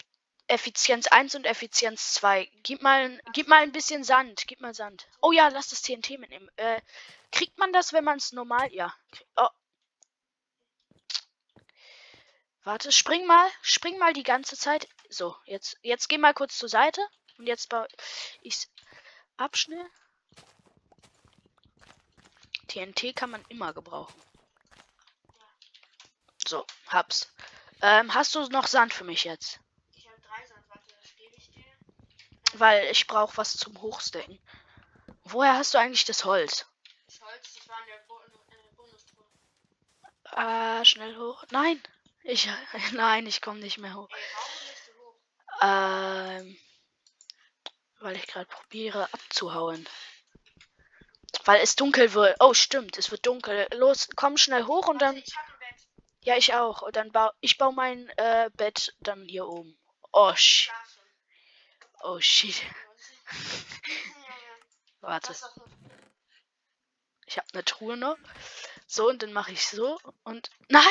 Effizienz 0.48 1.06
1 1.06 1.36
und 1.36 1.46
Effizienz 1.46 2.16
2. 2.16 2.50
Gib 2.64 2.82
mal, 2.82 3.22
gib 3.34 3.48
mal 3.48 3.62
ein 3.62 3.72
bisschen 3.72 4.04
Sand. 4.04 4.48
Gib 4.48 4.62
mal 4.62 4.74
Sand. 4.74 5.08
Oh 5.22 5.32
ja, 5.32 5.50
lass 5.50 5.70
das 5.70 5.84
TNT 5.84 6.18
mitnehmen. 6.18 6.50
Äh, 6.56 6.82
kriegt 7.32 7.60
man 7.60 7.72
das, 7.72 7.94
wenn 7.94 8.04
man 8.04 8.18
es 8.18 8.32
normal. 8.32 8.74
Ja. 8.74 8.92
Oh. 9.36 9.50
Warte, 12.64 12.92
spring 12.92 13.28
mal. 13.28 13.48
Spring 13.62 14.00
mal 14.00 14.14
die 14.14 14.24
ganze 14.24 14.58
Zeit. 14.58 14.90
So, 15.08 15.36
jetzt, 15.46 15.78
jetzt 15.84 16.10
geh 16.10 16.18
mal 16.18 16.34
kurz 16.34 16.58
zur 16.58 16.70
Seite. 16.70 17.08
Und 17.38 17.46
jetzt 17.46 17.70
baue 17.70 17.88
ich 18.42 18.68
ab 19.38 19.56
schnell. 19.56 19.88
TNT 22.74 23.16
kann 23.16 23.30
man 23.30 23.46
immer 23.50 23.72
gebrauchen. 23.72 24.20
So, 26.48 26.66
hab's. 26.88 27.32
Ähm, 27.82 28.14
hast 28.14 28.34
du 28.34 28.48
noch 28.48 28.66
Sand 28.66 28.94
für 28.94 29.04
mich 29.04 29.26
jetzt? 29.26 29.60
Ich 29.96 30.08
habe 30.10 30.20
drei 30.22 30.48
Sand. 30.48 30.64
Warte, 30.70 30.96
das 31.00 31.16
gebe 31.16 31.36
ich 31.36 31.52
dir. 31.52 31.64
Weil 32.54 32.86
ich 32.92 33.06
brauche 33.06 33.38
was 33.38 33.56
zum 33.58 33.80
Hochstecken. 33.80 34.40
Woher 35.26 35.54
hast 35.54 35.74
du 35.74 35.78
eigentlich 35.78 36.06
das 36.06 36.26
Holz? 36.26 36.66
Das 37.06 37.22
Holz, 37.22 37.54
das 37.54 37.70
war 37.70 37.80
in 37.82 37.88
der 37.88 38.06
Bo 38.08 38.20
äh, 38.20 38.76
Bonustruhe. 38.76 39.26
Äh, 40.32 40.86
schnell 40.86 41.16
hoch. 41.16 41.44
Nein. 41.52 41.82
Ich, 42.24 42.50
nein, 42.94 43.28
ich 43.28 43.42
komme 43.42 43.60
nicht 43.60 43.78
mehr 43.78 43.94
hoch. 43.94 44.10
Ey, 44.10 44.96
hoch? 44.98 45.16
Ähm, 45.62 46.58
weil 48.00 48.16
ich 48.16 48.26
gerade 48.26 48.48
probiere 48.48 49.14
abzuhauen. 49.14 49.88
Weil 51.46 51.62
es 51.62 51.76
dunkel 51.76 52.14
wird. 52.14 52.38
Oh, 52.40 52.54
stimmt, 52.54 52.98
es 52.98 53.12
wird 53.12 53.26
dunkel. 53.26 53.68
Los, 53.74 54.10
komm 54.16 54.38
schnell 54.38 54.66
hoch 54.66 54.88
und 54.88 55.02
dann. 55.02 55.22
Ja, 56.22 56.38
ich 56.38 56.54
auch. 56.54 56.82
Und 56.82 56.96
dann 56.96 57.12
bau 57.12 57.32
ich 57.42 57.58
baue 57.58 57.74
mein 57.74 58.08
äh, 58.18 58.50
Bett 58.54 58.96
dann 59.02 59.28
hier 59.28 59.48
oben. 59.48 59.78
Oh, 60.14 60.34
sh 60.36 60.66
Schlafen. 60.66 61.02
oh 62.04 62.20
shit. 62.20 62.62
Warte. 65.02 65.36
Ich 67.26 67.38
habe 67.38 67.48
eine 67.54 67.66
Truhe 67.66 67.98
noch. 67.98 68.18
So, 68.88 69.10
und 69.10 69.22
dann 69.24 69.34
mache 69.34 69.52
ich 69.52 69.68
so 69.68 70.00
und. 70.24 70.50
Nein! 70.70 70.84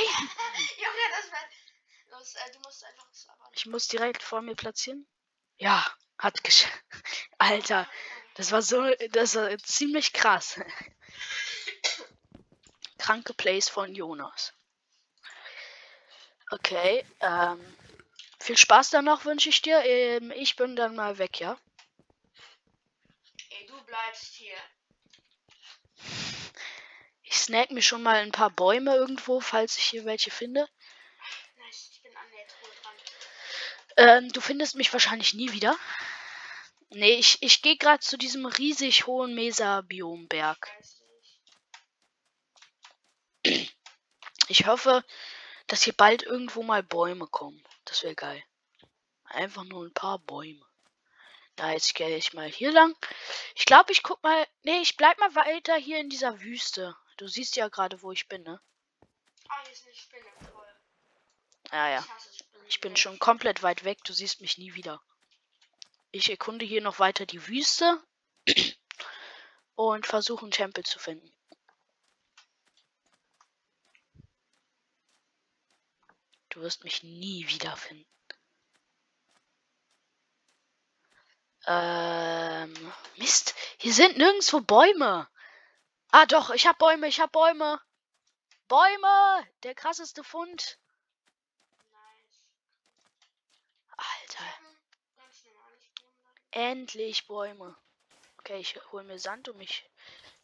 Äh, 2.35 2.53
du 2.53 2.59
musst 2.61 2.85
einfach 2.85 3.09
das 3.09 3.29
aber 3.29 3.51
Ich 3.53 3.67
muss 3.67 3.89
direkt 3.89 4.23
vor 4.23 4.43
mir 4.43 4.55
platzieren. 4.55 5.07
Ja, 5.57 5.87
hat 6.19 6.45
geschafft. 6.45 6.85
Alter, 7.39 7.89
das 8.35 8.53
war 8.53 8.63
so, 8.63 8.83
das 9.11 9.35
war 9.35 9.57
ziemlich 9.59 10.13
krass. 10.13 10.61
Kranke 12.99 13.35
Plays 13.35 13.69
von 13.69 13.95
Jonas. 13.95 14.55
Okay, 16.51 17.05
ähm, 17.21 17.77
viel 18.39 18.57
Spaß 18.57 18.91
dann 18.91 19.07
noch 19.07 19.25
wünsche 19.25 19.49
ich 19.49 19.63
dir. 19.63 19.83
Ähm, 19.85 20.33
ich 20.37 20.57
bin 20.57 20.77
dann 20.77 20.95
mal 20.95 21.19
weg, 21.19 21.41
ja? 21.41 21.59
Ey, 23.51 23.67
du 23.67 23.83
bleibst 23.85 24.35
hier. 24.35 24.57
Ich 27.23 27.39
snack 27.39 27.71
mir 27.71 27.83
schon 27.83 28.03
mal 28.03 28.17
ein 28.17 28.33
paar 28.33 28.51
Bäume 28.51 28.95
irgendwo, 28.95 29.41
falls 29.41 29.79
ich 29.79 29.85
hier 29.85 30.05
welche 30.05 30.31
finde. 30.31 30.69
Nice, 31.57 31.91
ich 31.93 32.03
bin 32.03 32.15
an 32.15 32.31
der 32.37 32.47
Truhe 32.47 32.71
dran. 32.83 34.25
Ähm, 34.25 34.33
du 34.33 34.41
findest 34.41 34.77
mich 34.77 34.93
wahrscheinlich 34.93 35.33
nie 35.35 35.53
wieder. 35.53 35.75
Nee, 36.95 37.15
ich, 37.15 37.43
ich 37.43 37.63
gehe 37.63 37.77
gerade 37.77 38.01
zu 38.01 38.19
diesem 38.19 38.45
riesig 38.45 39.07
hohen 39.07 39.35
Mesa-Biomberg. 39.35 40.71
Ich. 44.49 44.67
Hoffe, 44.67 45.03
dass 45.69 45.83
hier 45.83 45.95
bald 45.95 46.23
irgendwo 46.23 46.63
mal 46.63 46.83
Bäume 46.83 47.27
kommen. 47.27 47.65
Das 47.87 48.03
wäre 48.03 48.15
geil. 48.15 48.45
Einfach 49.25 49.65
nur 49.65 49.87
ein 49.87 49.95
paar 49.95 50.19
Bäume. 50.19 50.65
Na, 51.57 51.73
jetzt 51.73 51.95
gehe 51.95 52.17
ich 52.17 52.35
mal 52.35 52.49
hier 52.49 52.73
lang. 52.73 52.95
Ich 53.55 53.65
glaube, 53.65 53.93
ich 53.93 54.03
guck 54.03 54.23
mal. 54.23 54.47
Nee, 54.63 54.81
ich 54.81 54.99
bleib 54.99 55.19
mal 55.19 55.35
weiter 55.35 55.75
hier 55.77 55.99
in 55.99 56.11
dieser 56.11 56.41
Wüste. 56.43 56.95
Du 57.17 57.27
siehst 57.27 57.57
ja 57.57 57.69
gerade, 57.69 58.03
wo 58.03 58.13
ich 58.13 58.29
bin, 58.29 58.43
ne? 58.43 58.61
Ah, 59.49 59.63
hier 59.65 59.73
ist 59.73 59.87
eine 59.87 59.95
Spinne. 59.95 60.51
Toll. 60.51 60.67
Ja, 61.73 61.89
ja. 61.89 62.07
Ich 62.69 62.81
bin 62.81 62.97
schon 62.97 63.19
komplett 63.19 63.63
weit 63.63 63.85
weg. 63.85 64.05
Du 64.05 64.13
siehst 64.13 64.43
mich 64.43 64.59
nie 64.59 64.75
wieder. 64.75 65.03
Ich 66.13 66.31
erkunde 66.31 66.65
hier 66.65 66.83
noch 66.83 66.99
weiter 66.99 67.27
die 67.27 67.49
Wüste 67.49 68.03
und 69.75 70.07
versuche 70.07 70.43
einen 70.43 70.53
Tempel 70.53 70.85
zu 70.85 70.99
finden. 70.99 71.33
Du 76.51 76.61
wirst 76.61 76.85
mich 76.85 77.03
nie 77.03 77.49
wiederfinden. 77.49 78.07
Ähm, 81.67 82.93
Mist, 83.17 83.55
hier 83.79 83.95
sind 83.95 84.19
nirgendwo 84.19 84.61
Bäume. 84.61 85.29
Ah 86.11 86.27
doch, 86.27 86.51
ich 86.51 86.67
hab 86.67 86.77
Bäume, 86.79 87.07
ich 87.09 87.21
hab 87.21 87.33
Bäume. 87.33 87.81
Bäume, 88.69 89.47
der 89.63 89.75
krasseste 89.75 90.23
Fund. 90.25 90.79
Alter, 93.97 94.45
Ähm, 94.45 94.77
ganz 95.17 95.45
normale 95.45 95.81
Spinnen. 95.81 96.42
Endlich 96.53 97.27
Bäume. 97.27 97.77
Okay, 98.39 98.59
ich 98.59 98.79
hole 98.93 99.05
mir 99.05 99.19
Sand, 99.19 99.49
um 99.49 99.57
mich 99.57 99.89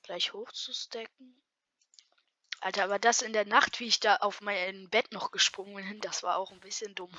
gleich 0.03 0.33
hochzustecken. 0.33 1.35
Alter, 2.61 2.85
aber 2.85 2.99
das 2.99 3.23
in 3.23 3.33
der 3.33 3.45
Nacht, 3.45 3.79
wie 3.79 3.87
ich 3.87 4.00
da 4.00 4.17
auf 4.17 4.41
mein 4.41 4.88
Bett 4.91 5.12
noch 5.12 5.31
gesprungen 5.31 5.77
bin, 5.77 6.00
das 6.00 6.23
war 6.23 6.37
auch 6.37 6.50
ein 6.50 6.61
bisschen 6.61 6.95
dumm. 6.95 7.12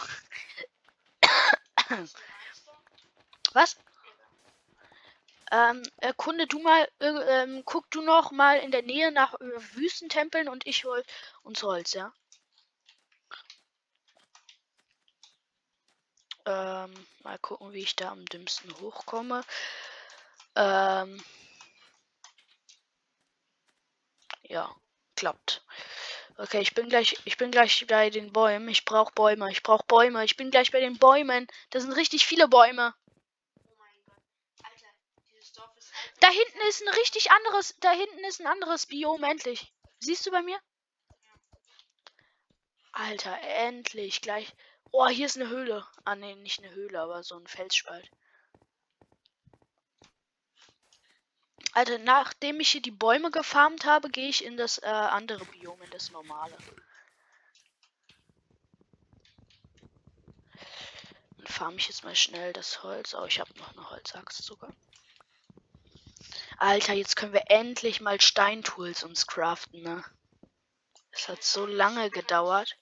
Was? 3.54 3.78
Ähm, 5.52 5.82
erkunde 5.98 6.46
du 6.46 6.60
mal, 6.60 6.88
äh, 7.00 7.08
ähm, 7.08 7.64
guck 7.66 7.90
du 7.90 8.02
noch 8.02 8.32
mal 8.32 8.60
in 8.60 8.72
der 8.72 8.84
Nähe 8.84 9.12
nach 9.12 9.34
äh, 9.36 9.76
Wüstentempeln 9.76 10.48
und 10.48 10.68
ich 10.68 10.86
hol 10.86 11.04
uns 11.42 11.64
Holz, 11.64 11.94
ja? 11.94 12.14
Ähm, 16.50 16.92
mal 17.22 17.38
gucken, 17.38 17.74
wie 17.74 17.84
ich 17.84 17.96
da 17.96 18.10
am 18.10 18.26
dümmsten 18.26 18.74
hochkomme. 18.80 19.44
Ähm, 20.56 21.24
ja, 24.42 24.76
klappt. 25.16 25.64
Okay, 26.38 26.62
ich 26.62 26.74
bin 26.74 26.90
gleich, 26.90 27.20
ich 27.26 27.38
bin 27.38 27.52
gleich 27.52 27.86
bei 27.86 28.10
den 28.10 28.34
Bäumen. 28.34 28.68
Ich 28.70 28.84
brauche 28.84 29.14
Bäume, 29.14 29.52
ich 29.52 29.62
brauche 29.62 29.86
Bäume. 29.86 30.26
Ich 30.26 30.38
bin 30.38 30.50
gleich 30.50 30.72
bei 30.72 30.80
den 30.80 30.98
Bäumen. 30.98 31.46
Das 31.70 31.84
sind 31.84 31.92
richtig 31.92 32.26
viele 32.26 32.48
Bäume. 32.48 32.96
Oh 33.68 33.84
halt. 34.64 34.84
Da 36.20 36.30
hinten 36.30 36.68
ist 36.68 36.82
ein 36.82 36.94
richtig 36.96 37.30
anderes, 37.32 37.76
da 37.80 37.92
hinten 37.92 38.24
ist 38.24 38.42
ein 38.42 38.48
anderes 38.48 38.88
Biom, 38.88 39.24
endlich. 39.24 39.72
Siehst 40.00 40.26
du 40.26 40.32
bei 40.32 40.42
mir? 40.42 40.60
Alter, 42.94 43.40
endlich, 43.42 44.22
gleich. 44.22 44.52
Oh, 44.92 45.08
hier 45.08 45.28
ist 45.28 45.38
eine 45.38 45.50
Höhle. 45.50 45.86
Ah, 46.06 46.16
nee, 46.16 46.36
nicht 46.36 46.64
eine 46.64 46.74
Höhle, 46.74 47.00
aber 47.00 47.24
so 47.24 47.38
ein 47.38 47.48
Felsspalt. 47.48 48.10
Alter, 51.74 52.00
nachdem 52.00 52.60
ich 52.60 52.72
hier 52.72 52.82
die 52.82 52.92
Bäume 52.92 53.30
gefarmt 53.30 53.86
habe, 53.86 54.10
gehe 54.10 54.30
ich 54.30 54.44
in 54.44 54.58
das 54.58 54.80
äh, 54.80 54.88
andere 54.88 55.46
Biom, 55.46 55.82
in 55.82 55.90
das 55.92 56.12
normale. 56.12 56.58
Dann 61.38 61.48
farm 61.48 61.78
ich 61.78 61.88
jetzt 61.88 62.04
mal 62.04 62.16
schnell 62.16 62.54
das 62.54 62.82
Holz. 62.84 63.14
Oh, 63.14 63.26
ich 63.26 63.40
habe 63.40 63.58
noch 63.60 63.72
eine 63.74 63.90
Holzaxt 63.92 64.44
sogar. 64.44 64.74
Alter, 66.58 66.94
jetzt 66.94 67.16
können 67.16 67.34
wir 67.34 67.50
endlich 67.50 68.02
mal 68.02 68.20
Steintools 68.20 69.04
uns 69.04 69.28
craften, 69.28 69.82
ne? 69.84 70.04
Es 71.12 71.30
hat 71.30 71.44
so 71.44 71.66
lange 71.66 72.10
gedauert. 72.10 72.76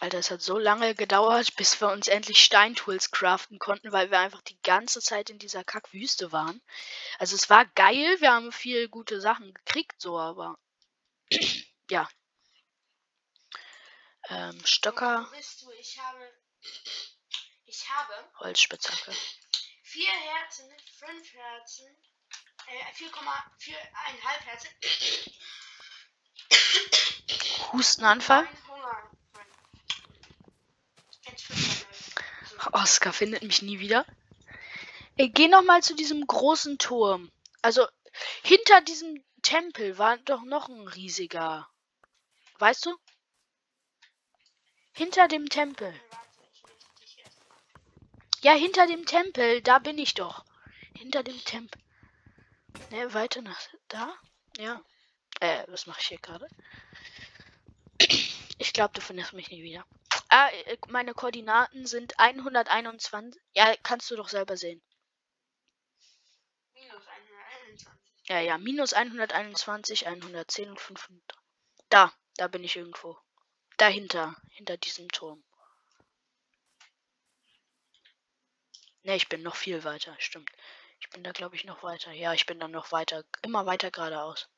Alter, 0.00 0.18
es 0.18 0.30
hat 0.30 0.42
so 0.42 0.58
lange 0.58 0.94
gedauert, 0.94 1.54
bis 1.56 1.80
wir 1.80 1.88
uns 1.88 2.08
endlich 2.08 2.42
Steintools 2.42 3.10
craften 3.10 3.58
konnten, 3.58 3.92
weil 3.92 4.10
wir 4.10 4.18
einfach 4.18 4.42
die 4.42 4.60
ganze 4.62 5.00
Zeit 5.00 5.30
in 5.30 5.38
dieser 5.38 5.62
Kackwüste 5.64 6.32
waren. 6.32 6.60
Also 7.18 7.36
es 7.36 7.48
war 7.50 7.64
geil, 7.66 8.20
wir 8.20 8.32
haben 8.32 8.50
viel 8.52 8.88
gute 8.88 9.20
Sachen 9.20 9.54
gekriegt, 9.54 10.00
so, 10.00 10.18
aber 10.18 10.58
ja. 11.90 12.08
Ähm, 14.28 14.64
Stöcker, 14.64 15.26
Wo 15.26 15.36
bist 15.36 15.62
du? 15.62 15.70
Ich 15.72 15.98
habe. 15.98 16.32
Ich 17.64 17.88
habe 17.88 18.12
Holzspitzhacke. 18.40 19.12
vier 19.82 20.10
Herzen, 20.10 20.68
fünf 20.98 21.32
Herzen, 21.32 21.86
äh, 22.66 22.92
4,4,5 22.94 24.44
Herzen. 24.44 24.70
Hustenanfall. 27.72 28.48
Hunger. 28.68 29.10
Nein. 29.34 29.46
Jetzt 31.06 31.19
fünf 31.19 31.19
So. 31.19 31.19
Oscar 32.72 33.12
findet 33.12 33.42
mich 33.42 33.62
nie 33.62 33.78
wieder. 33.80 34.04
Ich 35.16 35.32
geh 35.32 35.48
noch 35.48 35.62
mal 35.62 35.82
zu 35.82 35.94
diesem 35.94 36.26
großen 36.26 36.78
Turm. 36.78 37.30
Also 37.62 37.86
hinter 38.42 38.80
diesem 38.82 39.22
Tempel 39.42 39.98
war 39.98 40.18
doch 40.18 40.42
noch 40.42 40.68
ein 40.68 40.88
riesiger. 40.88 41.68
Weißt 42.58 42.86
du? 42.86 42.96
Hinter 44.92 45.28
dem 45.28 45.48
Tempel. 45.48 45.94
Ja, 48.42 48.52
hinter 48.52 48.86
dem 48.86 49.06
Tempel. 49.06 49.62
Da 49.62 49.78
bin 49.78 49.98
ich 49.98 50.14
doch. 50.14 50.44
Hinter 50.96 51.22
dem 51.22 51.42
Tempel. 51.44 51.80
Ne, 52.90 53.12
weiter 53.14 53.42
nach 53.42 53.60
da? 53.88 54.14
Ja. 54.58 54.82
Äh, 55.40 55.64
was 55.68 55.86
mache 55.86 56.00
ich 56.00 56.08
hier 56.08 56.18
gerade? 56.18 56.48
Ich 58.58 58.72
glaube, 58.72 58.92
du 58.94 59.00
findest 59.00 59.32
mich 59.32 59.50
nie 59.50 59.62
wieder. 59.62 59.86
Ah, 60.32 60.48
meine 60.86 61.12
Koordinaten 61.12 61.86
sind 61.86 62.18
121. 62.20 63.42
Ja, 63.52 63.74
kannst 63.82 64.08
du 64.12 64.16
doch 64.16 64.28
selber 64.28 64.56
sehen. 64.56 64.80
Minus 66.72 67.02
121. 67.08 67.88
Ja, 68.28 68.38
ja, 68.38 68.56
minus 68.58 68.92
121, 68.92 70.06
110 70.06 70.70
und 70.70 70.80
500. 70.80 71.36
Da, 71.88 72.12
da 72.36 72.46
bin 72.46 72.62
ich 72.62 72.76
irgendwo. 72.76 73.18
Dahinter, 73.76 74.36
hinter 74.50 74.76
diesem 74.76 75.08
Turm. 75.08 75.42
Ne, 79.02 79.16
ich 79.16 79.28
bin 79.28 79.42
noch 79.42 79.56
viel 79.56 79.82
weiter, 79.82 80.14
stimmt. 80.20 80.52
Ich 81.00 81.10
bin 81.10 81.24
da, 81.24 81.32
glaube 81.32 81.56
ich, 81.56 81.64
noch 81.64 81.82
weiter. 81.82 82.12
Ja, 82.12 82.34
ich 82.34 82.46
bin 82.46 82.60
dann 82.60 82.70
noch 82.70 82.92
weiter, 82.92 83.24
immer 83.42 83.66
weiter 83.66 83.90
geradeaus. 83.90 84.48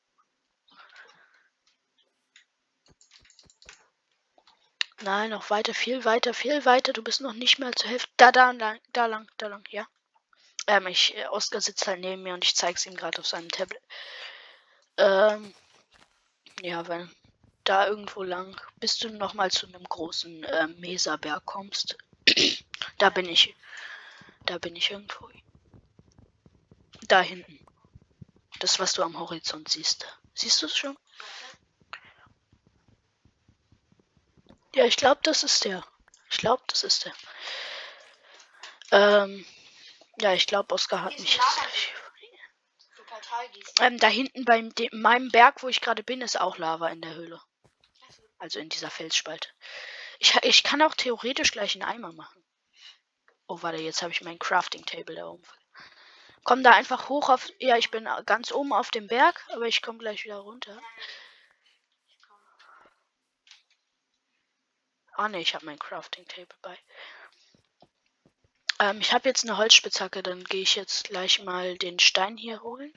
Nein, 5.03 5.31
noch 5.31 5.49
weiter, 5.49 5.73
viel 5.73 6.05
weiter, 6.05 6.33
viel 6.33 6.63
weiter. 6.63 6.93
Du 6.93 7.03
bist 7.03 7.19
noch 7.19 7.33
nicht 7.33 7.59
mehr 7.59 7.73
zur 7.73 7.89
Hälfte. 7.89 8.09
Da, 8.15 8.31
da, 8.31 8.51
lang, 8.51 8.79
da 8.93 9.05
lang, 9.05 9.29
da 9.37 9.47
lang, 9.47 9.67
ja. 9.69 9.85
Ähm, 10.65 10.87
ich, 10.87 11.13
äh, 11.17 11.27
Oskar 11.27 11.59
sitzt 11.59 11.85
halt 11.87 11.99
neben 11.99 12.23
mir 12.23 12.33
und 12.33 12.45
ich 12.45 12.55
zeig's 12.55 12.85
ihm 12.85 12.95
gerade 12.95 13.19
auf 13.19 13.27
seinem 13.27 13.49
Tablet. 13.49 13.83
Ähm, 14.95 15.53
ja, 16.61 16.87
wenn 16.87 17.13
da 17.65 17.85
irgendwo 17.87 18.23
lang, 18.23 18.55
bis 18.79 18.97
du 18.97 19.09
noch 19.09 19.33
mal 19.33 19.51
zu 19.51 19.67
einem 19.67 19.83
großen 19.83 20.45
äh, 20.45 20.67
Meserberg 20.67 21.45
kommst. 21.45 21.97
da 22.97 23.09
bin 23.09 23.27
ich. 23.27 23.53
Da 24.45 24.57
bin 24.57 24.73
ich 24.77 24.91
irgendwo. 24.91 25.29
Da 27.09 27.19
hinten. 27.19 27.59
Das, 28.59 28.79
was 28.79 28.93
du 28.93 29.03
am 29.03 29.19
Horizont 29.19 29.67
siehst. 29.67 30.07
Siehst 30.33 30.61
du 30.61 30.67
es 30.67 30.77
schon? 30.77 30.97
Warte. 34.51 34.62
Ja, 34.75 34.85
ich 34.85 34.97
glaube, 34.97 35.21
das 35.23 35.43
ist 35.43 35.65
der. 35.65 35.85
Ich 36.29 36.37
glaube, 36.37 36.63
das 36.67 36.83
ist 36.83 37.05
der. 37.05 37.13
Ähm, 38.91 39.45
ja, 40.19 40.33
ich 40.33 40.47
glaube, 40.47 40.73
Oscar 40.73 41.03
hat 41.03 41.19
mich. 41.19 41.39
Ähm, 43.79 43.97
da 43.99 44.07
hinten 44.07 44.45
bei 44.45 44.69
meinem 44.91 45.29
Berg, 45.29 45.63
wo 45.63 45.67
ich 45.67 45.81
gerade 45.81 46.03
bin, 46.03 46.21
ist 46.21 46.39
auch 46.39 46.57
Lava 46.57 46.89
in 46.89 47.01
der 47.01 47.15
Höhle. 47.15 47.41
Also 48.37 48.59
in 48.59 48.69
dieser 48.69 48.89
Felsspalte. 48.89 49.49
Ich, 50.19 50.35
ich 50.43 50.63
kann 50.63 50.81
auch 50.81 50.95
theoretisch 50.95 51.51
gleich 51.51 51.75
einen 51.75 51.83
Eimer 51.83 52.13
machen. 52.13 52.43
Oh, 53.47 53.61
warte, 53.61 53.81
jetzt 53.81 54.01
habe 54.01 54.11
ich 54.11 54.21
mein 54.21 54.39
Crafting 54.39 54.85
Table 54.85 55.15
da 55.15 55.27
oben. 55.27 55.43
Komm 56.43 56.63
da 56.63 56.71
einfach 56.71 57.09
hoch 57.09 57.29
auf. 57.29 57.49
Ja, 57.59 57.77
ich 57.77 57.91
bin 57.91 58.07
ganz 58.25 58.51
oben 58.51 58.73
auf 58.73 58.91
dem 58.91 59.07
Berg, 59.07 59.45
aber 59.49 59.65
ich 59.65 59.81
komme 59.81 59.97
gleich 59.99 60.23
wieder 60.25 60.37
runter. 60.37 60.81
Ich 62.07 62.17
komm. 62.21 62.37
Ah 65.23 65.29
ne, 65.29 65.39
ich 65.39 65.55
habe 65.55 65.65
mein 65.65 65.79
Crafting 65.79 66.27
Table 66.27 66.57
bei. 66.61 66.77
Ähm, 68.81 68.99
ich 68.99 69.13
habe 69.13 69.29
jetzt 69.29 69.45
eine 69.45 69.55
Holzspitzhacke, 69.55 70.21
dann 70.21 70.43
gehe 70.43 70.63
ich 70.63 70.75
jetzt 70.75 71.05
gleich 71.05 71.41
mal 71.41 71.77
den 71.77 71.97
Stein 71.97 72.35
hier 72.35 72.61
holen. 72.61 72.91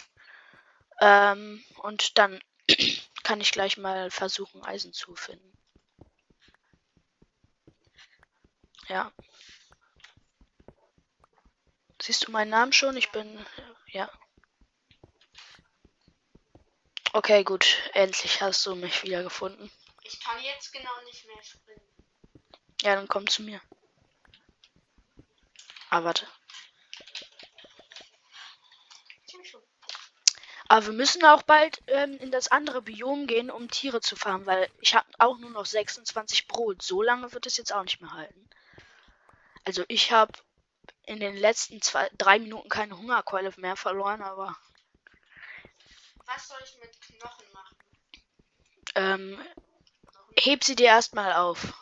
Ähm, 1.00 1.64
und 1.82 2.18
dann 2.18 2.42
kann 3.22 3.40
ich 3.40 3.52
gleich 3.52 3.76
mal 3.76 4.10
versuchen, 4.10 4.64
Eisen 4.64 4.92
zu 4.92 5.14
finden. 5.14 5.56
Ja. 8.88 9.12
Siehst 12.02 12.26
du 12.26 12.32
meinen 12.32 12.50
Namen 12.50 12.72
schon? 12.72 12.96
Ich 12.96 13.12
bin. 13.12 13.46
Ja. 13.92 14.10
Okay, 17.12 17.44
gut. 17.44 17.76
Endlich 17.94 18.42
hast 18.42 18.66
du 18.66 18.74
mich 18.74 19.04
wieder 19.04 19.22
gefunden. 19.22 19.70
Ich 20.02 20.18
kann 20.18 20.42
jetzt 20.42 20.72
genau 20.72 21.00
nicht 21.04 21.24
mehr 21.24 21.42
springen. 21.44 21.95
Ja, 22.82 22.94
dann 22.94 23.08
komm 23.08 23.26
zu 23.26 23.42
mir. 23.42 23.60
Ah, 25.90 26.04
warte. 26.04 26.26
Aber 30.68 30.86
wir 30.86 30.92
müssen 30.92 31.24
auch 31.24 31.42
bald 31.42 31.82
ähm, 31.88 32.18
in 32.18 32.30
das 32.30 32.46
andere 32.46 32.80
Biom 32.82 33.26
gehen, 33.26 33.50
um 33.50 33.68
Tiere 33.68 34.00
zu 34.00 34.14
farmen, 34.14 34.46
weil 34.46 34.70
ich 34.80 34.94
habe 34.94 35.08
auch 35.18 35.38
nur 35.38 35.50
noch 35.50 35.66
26 35.66 36.46
Brot. 36.46 36.82
So 36.82 37.02
lange 37.02 37.32
wird 37.32 37.46
es 37.46 37.56
jetzt 37.56 37.72
auch 37.72 37.82
nicht 37.82 38.00
mehr 38.00 38.12
halten. 38.12 38.48
Also 39.64 39.84
ich 39.88 40.12
habe 40.12 40.32
in 41.06 41.20
den 41.20 41.36
letzten 41.36 41.82
zwei, 41.82 42.08
drei 42.18 42.38
Minuten 42.38 42.68
keine 42.68 42.96
Hungerkeule 42.98 43.52
mehr 43.58 43.76
verloren, 43.76 44.22
aber 44.22 44.56
Was 46.26 46.48
soll 46.48 46.58
ich 46.64 46.78
mit 46.80 47.00
Knochen 47.00 47.52
machen? 47.52 47.76
ähm, 48.94 49.38
heb 50.38 50.64
sie 50.64 50.76
dir 50.76 50.86
erstmal 50.86 51.32
auf. 51.34 51.74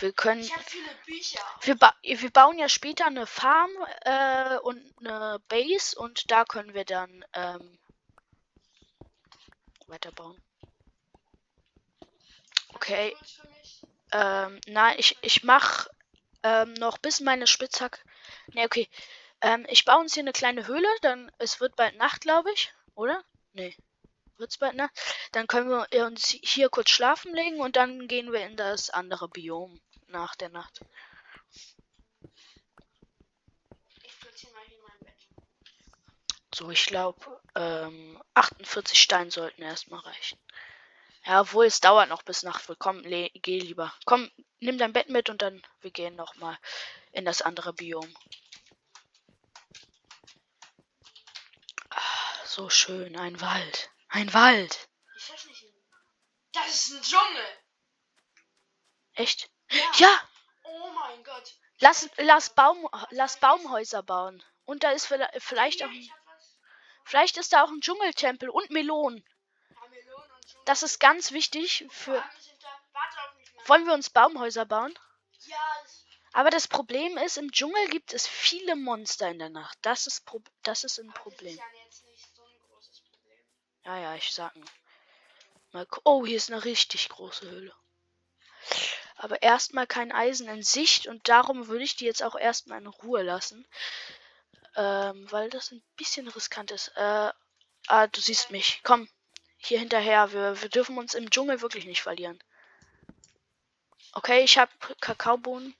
Wir 0.00 0.12
können, 0.14 0.40
Ich 0.40 0.52
habe 0.52 0.64
viele 0.64 0.94
Bücher. 1.04 1.40
wir, 1.60 1.76
ba 1.76 1.94
wir 2.02 2.30
bauen 2.30 2.58
ja 2.58 2.70
später 2.70 3.06
eine 3.06 3.26
Farm 3.26 3.70
äh, 4.02 4.56
und 4.58 4.82
eine 4.98 5.40
Base 5.48 5.98
und 5.98 6.30
da 6.30 6.44
können 6.44 6.72
wir 6.72 6.86
dann 6.86 7.22
ähm, 7.34 7.78
weiterbauen. 9.86 10.42
Okay. 12.72 13.14
Ähm, 14.12 14.58
nein, 14.66 14.94
ich, 14.98 15.18
ich 15.20 15.44
mach 15.44 15.86
ähm, 16.42 16.72
noch 16.74 16.96
bis 16.96 17.20
meine 17.20 17.46
Spitzhacke. 17.46 18.00
Ne, 18.54 18.64
okay. 18.64 18.88
Ähm, 19.42 19.66
ich 19.68 19.84
baue 19.84 20.00
uns 20.00 20.14
hier 20.14 20.22
eine 20.22 20.32
kleine 20.32 20.66
Höhle, 20.66 20.88
dann 21.02 21.30
es 21.36 21.60
wird 21.60 21.76
bald 21.76 21.96
Nacht, 21.96 22.22
glaube 22.22 22.50
ich, 22.52 22.72
oder? 22.94 23.22
Nee. 23.52 23.76
Wird's 24.38 24.56
bald 24.56 24.76
Nacht? 24.76 24.98
Dann 25.32 25.46
können 25.46 25.68
wir 25.68 26.06
uns 26.06 26.30
hier 26.42 26.70
kurz 26.70 26.88
schlafen 26.88 27.34
legen 27.34 27.60
und 27.60 27.76
dann 27.76 28.08
gehen 28.08 28.32
wir 28.32 28.40
in 28.46 28.56
das 28.56 28.88
andere 28.88 29.28
Biom 29.28 29.78
nach 30.10 30.36
der 30.36 30.48
Nacht. 30.50 30.80
Ich 34.02 34.20
platziere 34.20 34.52
mal 34.52 34.64
hier 34.66 34.78
mein 34.86 34.98
Bett. 35.00 35.28
So, 36.54 36.70
ich 36.70 36.86
glaube, 36.86 37.40
ähm, 37.54 38.22
48 38.34 39.00
Steine 39.00 39.30
sollten 39.30 39.62
erstmal 39.62 40.00
reichen. 40.00 40.38
Ja, 41.24 41.42
obwohl 41.42 41.66
es 41.66 41.80
dauert 41.80 42.08
noch 42.08 42.22
bis 42.22 42.42
Nacht 42.42 42.68
wird. 42.68 42.78
Komm, 42.78 43.02
geh 43.02 43.30
lieber. 43.58 43.94
Komm, 44.06 44.30
nimm 44.58 44.78
dein 44.78 44.92
Bett 44.92 45.08
mit 45.10 45.28
und 45.28 45.42
dann 45.42 45.62
wir 45.80 45.90
gehen 45.90 46.16
noch 46.16 46.34
mal 46.36 46.58
in 47.12 47.24
das 47.24 47.42
andere 47.42 47.72
Biom. 47.72 48.14
Ah, 51.90 52.46
so 52.46 52.70
schön, 52.70 53.16
ein 53.16 53.40
Wald. 53.40 53.90
Ein 54.08 54.32
Wald. 54.32 54.88
Ich 55.16 55.30
weiß 55.30 55.44
nicht. 55.46 55.64
Das 56.52 56.68
ist 56.68 56.92
ein 56.92 57.02
Dschungel. 57.02 57.46
Echt? 59.12 59.50
Ja. 59.70 59.90
Ja, 59.98 60.20
Oh 60.64 60.90
mein 60.92 61.22
Gott. 61.24 61.54
lass, 61.80 62.08
lass, 62.16 62.50
Baum, 62.50 62.88
lass 63.10 63.38
Baumhäuser 63.38 64.02
bauen. 64.02 64.42
Und 64.64 64.82
da 64.84 64.90
ist 64.90 65.06
vielleicht, 65.06 65.42
vielleicht 65.42 65.82
auch, 65.84 65.90
vielleicht 67.04 67.36
ist 67.36 67.52
da 67.52 67.64
auch 67.64 67.70
ein 67.70 67.80
Dschungeltempel 67.80 68.48
und 68.50 68.70
Melonen. 68.70 69.24
Das 70.64 70.82
ist 70.82 70.98
ganz 71.00 71.32
wichtig 71.32 71.86
für. 71.90 72.22
Wollen 73.66 73.86
wir 73.86 73.94
uns 73.94 74.10
Baumhäuser 74.10 74.66
bauen? 74.66 74.96
Ja, 75.46 75.56
Aber 76.32 76.50
das 76.50 76.68
Problem 76.68 77.16
ist, 77.18 77.38
im 77.38 77.50
Dschungel 77.52 77.88
gibt 77.88 78.12
es 78.12 78.26
viele 78.26 78.76
Monster 78.76 79.28
in 79.28 79.38
der 79.38 79.50
Nacht. 79.50 79.78
Das 79.82 80.06
ist, 80.06 80.24
Pro 80.26 80.40
das 80.62 80.84
ist 80.84 80.98
ein 80.98 81.12
Problem. 81.12 81.56
ja. 83.84 83.98
Ja, 83.98 84.14
ich 84.14 84.32
sag. 84.32 84.52
Mal 85.72 85.86
oh, 86.04 86.24
hier 86.26 86.36
ist 86.36 86.50
eine 86.50 86.64
richtig 86.64 87.08
große 87.08 87.48
Höhle. 87.48 87.74
Aber 89.20 89.42
erstmal 89.42 89.86
kein 89.86 90.12
Eisen 90.12 90.48
in 90.48 90.62
Sicht 90.62 91.06
und 91.06 91.28
darum 91.28 91.68
würde 91.68 91.84
ich 91.84 91.94
die 91.94 92.06
jetzt 92.06 92.22
auch 92.22 92.36
erstmal 92.36 92.80
in 92.80 92.86
Ruhe 92.86 93.22
lassen. 93.22 93.66
Ähm, 94.76 95.30
weil 95.30 95.50
das 95.50 95.72
ein 95.72 95.82
bisschen 95.96 96.26
riskant 96.26 96.70
ist. 96.70 96.88
Äh, 96.96 97.30
ah, 97.88 98.06
du 98.06 98.18
siehst 98.18 98.50
mich. 98.50 98.80
Komm, 98.82 99.10
hier 99.58 99.78
hinterher. 99.78 100.32
Wir, 100.32 100.62
wir 100.62 100.70
dürfen 100.70 100.96
uns 100.96 101.12
im 101.12 101.28
Dschungel 101.28 101.60
wirklich 101.60 101.84
nicht 101.84 102.00
verlieren. 102.00 102.42
Okay, 104.14 104.42
ich 104.42 104.56
habe 104.56 104.72
Kakaobohnen. 105.02 105.76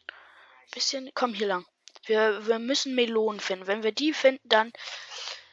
Bisschen. 0.72 1.10
Komm 1.14 1.32
hier 1.32 1.46
lang. 1.46 1.66
Wir, 2.04 2.46
wir 2.46 2.58
müssen 2.58 2.94
Melonen 2.94 3.40
finden. 3.40 3.66
Wenn 3.66 3.82
wir 3.82 3.92
die 3.92 4.12
finden, 4.12 4.46
dann 4.50 4.70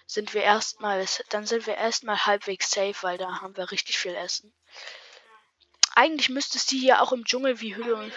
sind 0.08 0.34
wir 0.34 0.44
erstmal, 0.44 1.06
dann 1.30 1.46
sind 1.46 1.68
wir 1.68 1.76
erstmal 1.76 2.26
halbwegs 2.26 2.70
safe, 2.70 2.98
weil 3.02 3.18
da 3.18 3.40
haben 3.40 3.56
wir 3.56 3.72
richtig 3.72 3.98
viel 3.98 4.14
Essen. 4.14 4.54
Eigentlich 5.98 6.30
müsste 6.30 6.60
es 6.60 6.68
die 6.68 6.78
hier 6.78 7.02
auch 7.02 7.12
im 7.12 7.26
Dschungel 7.26 7.60
wie 7.60 7.76
Hülle 7.76 7.96
und. 7.96 8.14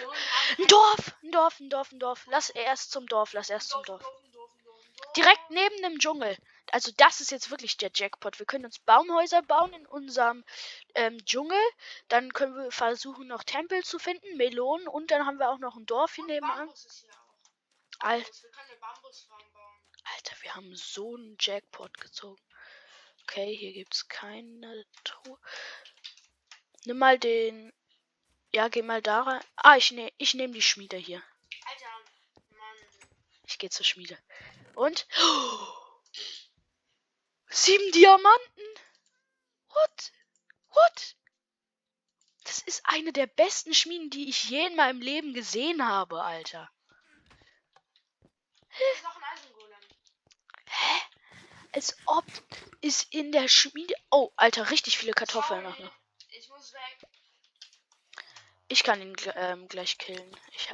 Ein 0.59 0.67
Dorf! 0.67 1.15
Ein 1.23 1.31
Dorf, 1.31 1.59
ein 1.59 1.69
Dorf, 1.71 1.91
ein 1.91 1.99
Dorf. 1.99 2.27
Lass 2.29 2.51
erst 2.51 2.91
zum 2.91 3.07
Dorf, 3.07 3.33
lass 3.33 3.49
erst 3.49 3.69
zum 3.69 3.81
Dorf. 3.85 4.05
Direkt 5.17 5.49
neben 5.49 5.81
dem 5.81 5.97
Dschungel. 5.97 6.37
Also 6.71 6.91
das 6.97 7.21
ist 7.21 7.31
jetzt 7.31 7.49
wirklich 7.49 7.77
der 7.77 7.89
Jackpot. 7.91 8.37
Wir 8.37 8.45
können 8.45 8.65
uns 8.65 8.77
Baumhäuser 8.77 9.41
bauen 9.41 9.73
in 9.73 9.87
unserem 9.87 10.45
ähm, 10.93 11.25
Dschungel. 11.25 11.59
Dann 12.07 12.31
können 12.33 12.55
wir 12.55 12.71
versuchen, 12.71 13.25
noch 13.25 13.43
Tempel 13.43 13.83
zu 13.83 13.97
finden, 13.97 14.37
Melonen 14.37 14.87
und 14.87 15.09
dann 15.09 15.25
haben 15.25 15.39
wir 15.39 15.49
auch 15.49 15.57
noch 15.57 15.75
ein 15.75 15.87
Dorf 15.87 16.13
hier 16.13 16.25
nebenan. 16.25 16.69
Alter, 20.03 20.35
wir 20.41 20.53
haben 20.53 20.75
so 20.75 21.15
einen 21.15 21.35
Jackpot 21.39 21.97
gezogen. 21.99 22.41
Okay, 23.23 23.55
hier 23.55 23.73
gibt's 23.73 24.07
keine 24.07 24.85
Truhe. 25.03 25.39
Nimm 26.85 26.97
mal 26.97 27.19
den. 27.19 27.71
Ja, 28.53 28.67
geh 28.67 28.81
mal 28.81 29.01
da 29.01 29.21
rein. 29.21 29.43
Ah, 29.55 29.77
ich 29.77 29.91
nehme 29.91 30.11
ich 30.17 30.33
nehm 30.33 30.53
die 30.53 30.61
Schmiede 30.61 30.97
hier. 30.97 31.23
Alter, 31.65 31.85
Mann. 32.57 32.77
Ich 33.45 33.59
gehe 33.59 33.69
zur 33.69 33.85
Schmiede. 33.85 34.17
Und? 34.75 35.07
Sieben 37.49 37.91
Diamanten? 37.91 38.63
What? 39.69 40.11
What? 40.69 41.15
Das 42.43 42.59
ist 42.59 42.81
eine 42.85 43.13
der 43.13 43.27
besten 43.27 43.73
Schmieden, 43.73 44.09
die 44.09 44.29
ich 44.29 44.49
je 44.49 44.65
in 44.65 44.75
meinem 44.75 45.01
Leben 45.01 45.33
gesehen 45.33 45.87
habe, 45.87 46.21
Alter. 46.23 46.69
Ist. 48.69 49.05
Hä? 50.65 51.01
Als 51.73 51.95
ob 52.05 52.25
es 52.81 53.03
in 53.03 53.31
der 53.31 53.47
Schmiede. 53.47 53.93
Oh, 54.09 54.31
Alter, 54.35 54.71
richtig 54.71 54.97
viele 54.97 55.13
Kartoffeln 55.13 55.63
noch. 55.63 55.77
Sorry, 55.77 55.83
Ne? 55.83 55.91
Ich 56.33 56.49
muss 56.49 56.73
weg. 56.73 57.09
Ich 58.71 58.83
kann 58.83 59.01
ihn 59.01 59.13
ähm, 59.35 59.67
gleich 59.67 59.97
killen. 59.97 60.31
Ich, 60.53 60.73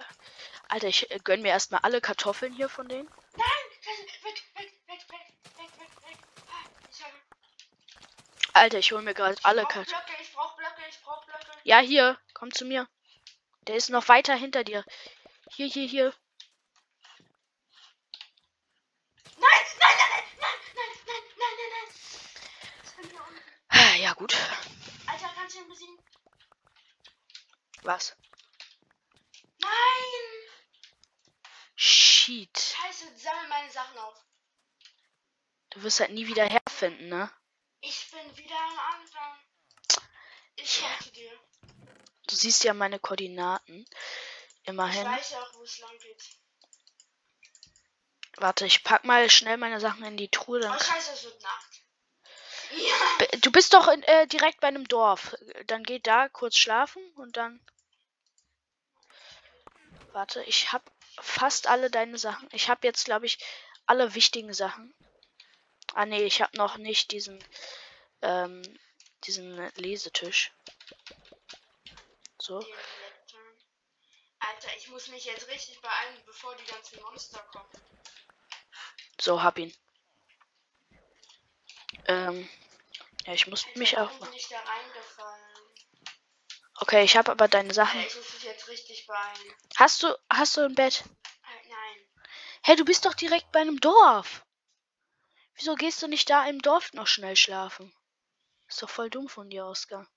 Alter, 0.70 0.88
ich 0.88 1.10
äh, 1.10 1.18
gönn 1.24 1.42
mir 1.42 1.48
erstmal 1.50 1.80
alle 1.82 2.00
Kartoffeln 2.00 2.54
hier 2.54 2.70
von 2.70 2.88
denen. 2.88 3.10
Nein! 3.36 3.48
Weg, 3.82 4.24
weg, 4.24 4.44
weg, 4.54 4.74
weg, 4.88 5.02
weg, 5.58 5.72
weg, 5.80 5.90
weg. 6.04 6.18
Ah, 6.48 6.70
Ich 6.92 7.04
habe 7.04 7.14
Alter, 8.54 8.78
ich 8.78 8.92
hol 8.92 9.02
mir 9.02 9.16
gerade 9.16 9.36
alle 9.44 9.64
Kartoffeln. 9.66 10.20
Ich 10.22 10.32
brauch 10.32 10.56
Blöcke, 10.58 10.82
ich 10.88 11.02
brauch 11.02 11.26
Blöcke. 11.26 11.48
Ja, 11.64 11.80
hier, 11.80 12.20
komm 12.36 12.54
zu 12.54 12.66
mir. 12.66 12.88
Der 13.62 13.76
ist 13.76 13.90
noch 13.90 14.08
weiter 14.10 14.36
hinter 14.36 14.64
dir. 14.64 14.86
Hier, 15.56 15.66
hier, 15.68 15.88
hier. 15.88 16.14
Nein, 19.38 19.50
nein, 19.80 19.98
nein, 19.98 20.24
nein, 20.40 20.60
nein, 20.76 20.92
nein, 21.08 21.24
nein, 21.36 21.54
nein, 21.58 23.10
nein? 23.16 23.42
Ah, 23.70 23.96
Ja, 23.96 24.14
gut. 24.14 24.36
Alter, 25.08 25.30
kannst 25.36 25.56
du 25.56 25.62
ihn 25.62 25.68
besiegen? 25.70 25.98
Was? 27.84 28.16
Nein! 29.60 29.70
Shit. 31.76 32.58
Scheiße, 32.58 33.06
sammel 33.18 33.48
meine 33.48 33.72
Sachen 33.72 33.98
auf. 34.00 34.26
Du 35.70 35.84
wirst 35.84 36.00
halt 36.00 36.12
nie 36.12 36.28
wieder 36.28 36.46
herfinden, 36.46 37.10
ne? 37.10 37.32
Ich 37.82 38.10
bin 38.12 38.38
wieder 38.38 38.58
am 38.58 38.80
Anfang. 38.80 39.40
Ich 40.56 40.84
helfe 40.84 41.12
dir. 41.12 41.32
Du 42.28 42.36
siehst 42.36 42.64
ja 42.64 42.74
meine 42.74 43.00
Koordinaten. 43.00 43.86
Immerhin. 44.64 45.02
Ich 45.02 45.08
weiß 45.08 45.32
ja 45.32 45.42
auch, 45.42 45.54
wo 45.54 45.64
es 45.64 45.78
lang 45.80 45.98
geht. 46.00 46.24
Warte, 48.38 48.66
ich 48.66 48.84
pack 48.84 49.04
mal 49.04 49.30
schnell 49.30 49.58
meine 49.58 49.80
Sachen 49.80 50.04
in 50.04 50.18
die 50.18 50.30
Truhe. 50.30 50.60
Dann 50.60 50.76
oh, 50.76 50.80
scheiße, 50.80 51.12
es 51.14 51.24
wird 51.24 51.42
Nacht. 51.42 51.67
Du 53.48 53.54
bist 53.54 53.74
doch 53.74 53.88
in, 53.88 54.04
äh, 54.04 54.28
direkt 54.28 54.60
bei 54.60 54.68
einem 54.68 54.86
Dorf. 54.90 55.34
Dann 55.68 55.84
geht 55.84 56.06
da 56.06 56.28
kurz 56.28 56.58
schlafen 56.58 57.02
und 57.14 57.38
dann. 57.38 57.62
Warte, 60.12 60.44
ich 60.44 60.74
hab 60.74 60.92
fast 61.22 61.68
alle 61.68 61.90
deine 61.90 62.18
Sachen. 62.18 62.50
Ich 62.52 62.68
hab 62.68 62.84
jetzt, 62.84 63.06
glaube 63.06 63.26
ich, 63.26 63.40
alle 63.86 64.16
wichtigen 64.16 64.54
Sachen. 64.54 64.94
Ah 65.94 66.06
nee, 66.06 66.26
ich 66.26 66.42
hab 66.42 66.56
noch 66.56 66.76
nicht 66.76 67.12
diesen 67.12 67.42
ähm, 68.22 68.64
diesen 69.24 69.56
Lesetisch. 69.76 70.52
So. 72.38 72.58
Alter, 74.40 74.76
ich 74.76 74.90
muss 74.90 75.08
mich 75.08 75.24
jetzt 75.24 75.48
richtig 75.48 75.80
beeilen, 75.80 76.22
bevor 76.26 76.54
die 76.58 76.66
ganzen 76.66 77.02
Monster 77.02 77.40
kommen. 77.54 77.70
so 79.22 79.42
hab 79.42 79.58
ihn. 79.58 79.74
Ähm, 82.10 82.50
ja, 83.28 83.34
ich 83.34 83.48
muss 83.48 83.68
mich 83.76 83.98
auch. 83.98 84.10
ich 84.34 84.48
da 84.48 84.60
reingefallen? 84.60 85.44
Okay, 86.80 87.04
ich 87.04 87.18
habe 87.18 87.32
aber 87.32 87.48
deine 87.48 87.74
Sachen. 87.74 88.04
Hast 89.76 90.04
du 90.04 90.16
hast 90.32 90.56
du 90.58 90.62
ein 90.62 90.76
Bett? 90.76 91.04
Äh, 91.06 91.68
nein. 91.68 92.08
Hä, 92.64 92.76
du 92.76 92.86
bist 92.86 93.06
doch 93.06 93.14
direkt 93.14 93.52
bei 93.52 93.60
einem 93.60 93.80
Dorf. 93.80 94.46
Wieso 95.56 95.76
gehst 95.76 96.02
du 96.02 96.08
nicht 96.08 96.30
da 96.30 96.48
im 96.48 96.62
Dorf 96.62 96.94
noch 96.94 97.08
schnell 97.08 97.36
schlafen? 97.36 97.94
Ist 98.68 98.82
doch 98.82 98.90
voll 98.90 99.10
dumm 99.10 99.28
von 99.28 99.50
dir, 99.50 99.66
Oskar. 99.66 100.08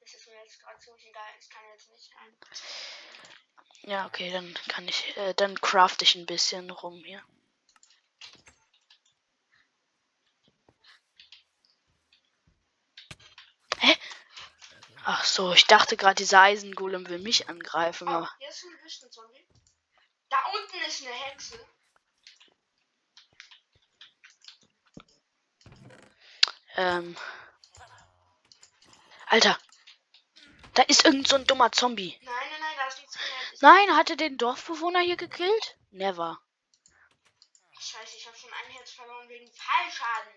Das 0.00 0.12
ist 0.12 0.26
mir 0.26 0.42
jetzt 0.42 0.60
gerade 0.60 0.80
so 0.80 0.94
egal. 0.96 1.22
Ich 1.40 1.48
kann 1.48 1.62
jetzt 1.72 1.90
nicht 1.90 2.12
ein. 2.18 3.90
Ja, 3.90 4.06
okay, 4.06 4.30
dann 4.32 4.52
kann 4.68 4.88
ich, 4.88 5.16
äh, 5.16 5.34
dann 5.34 5.60
craft 5.60 5.98
ich 6.02 6.16
ein 6.16 6.26
bisschen 6.26 6.70
rum 6.70 7.02
hier. 7.04 7.22
Hä? 13.78 13.96
Ach 15.08 15.24
so, 15.24 15.52
ich 15.52 15.66
dachte 15.66 15.96
gerade, 15.96 16.16
dieser 16.16 16.40
Eisengolem 16.42 17.08
will 17.08 17.20
mich 17.20 17.48
angreifen, 17.48 18.08
Oh, 18.08 18.26
hier 18.38 18.48
ist 18.48 18.64
ein 18.64 18.82
Wüstenzombie. 18.82 19.46
Da 20.28 20.36
unten 20.52 20.76
ist 20.86 21.02
eine 21.06 21.14
Hexe. 21.14 21.58
ähm. 26.76 27.16
Alter. 29.26 29.58
Da 30.74 30.82
ist 30.82 31.04
irgend 31.04 31.26
so 31.26 31.36
ein 31.36 31.46
dummer 31.46 31.72
Zombie. 31.72 32.16
Nein, 32.22 32.34
nein, 32.50 32.60
nein, 32.60 32.76
da 32.76 32.86
ist 32.88 32.98
nichts 33.00 33.16
mehr. 33.16 33.70
Nein, 33.72 33.96
hat 33.96 34.10
er 34.10 34.16
den 34.16 34.36
Dorfbewohner 34.38 35.00
hier 35.00 35.16
gekillt? 35.16 35.78
Never. 35.90 36.38
Scheiße, 37.78 38.16
ich 38.16 38.26
habe 38.26 38.36
schon 38.36 38.52
ein 38.52 38.70
Herz 38.72 38.90
verloren 38.92 39.28
wegen 39.28 39.50
Fallschaden. 39.52 40.32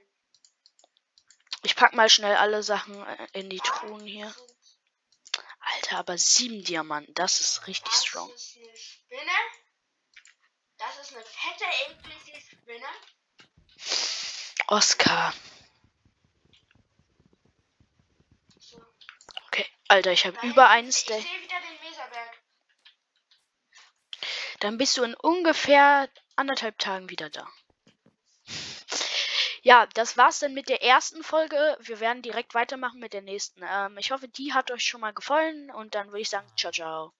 Ich 1.63 1.75
pack 1.75 1.93
mal 1.93 2.09
schnell 2.09 2.37
alle 2.37 2.63
Sachen 2.63 3.03
äh, 3.05 3.27
in 3.33 3.49
die 3.49 3.59
Was 3.59 3.67
Truhen 3.67 4.05
hier. 4.05 4.29
sind- 4.29 4.55
Alter, 5.75 5.97
aber 5.97 6.17
sieben 6.17 6.63
Diamanten, 6.63 7.13
das 7.13 7.39
ist 7.39 7.67
richtig 7.67 7.91
Das 7.91 8.05
strong. 8.05 8.29
ist 8.33 8.57
eine 8.57 8.77
Spinne. 8.77 9.31
Das 10.77 10.97
ist 10.99 11.13
eine 11.15 11.23
fette, 11.25 11.65
eklige 11.91 12.39
Spinne. 12.41 12.87
Oscar. 14.67 15.33
So, 18.59 18.77
Okay, 19.47 19.65
Alter, 19.87 20.11
ich 20.11 20.25
habe 20.25 20.37
über 20.47 20.69
einen 20.69 20.91
Stack. 20.91 21.23
Dann 24.59 24.77
bist 24.77 24.97
du 24.97 25.03
in 25.03 25.15
ungefähr 25.15 26.09
anderthalb 26.35 26.77
Tagen 26.79 27.09
wieder 27.09 27.29
da. 27.29 27.47
Ja, 29.63 29.85
das 29.93 30.17
war's 30.17 30.39
dann 30.39 30.53
mit 30.53 30.67
der 30.67 30.83
ersten 30.83 31.23
Folge. 31.23 31.77
Wir 31.79 32.01
werden 32.01 32.21
direkt 32.21 32.53
weitermachen 32.55 32.99
mit 32.99 33.13
der 33.13 33.21
nächsten. 33.21 33.61
Ähm, 33.63 33.97
ich 33.97 34.11
hoffe, 34.11 34.27
die 34.27 34.51
hat 34.53 34.69
euch 34.69 34.83
schon 34.83 34.99
mal 35.01 35.13
gefallen 35.13 35.71
und 35.71 35.95
dann 35.95 36.07
würde 36.07 36.19
ich 36.21 36.29
sagen, 36.29 36.47
ciao, 36.57 36.71
ciao. 36.73 37.13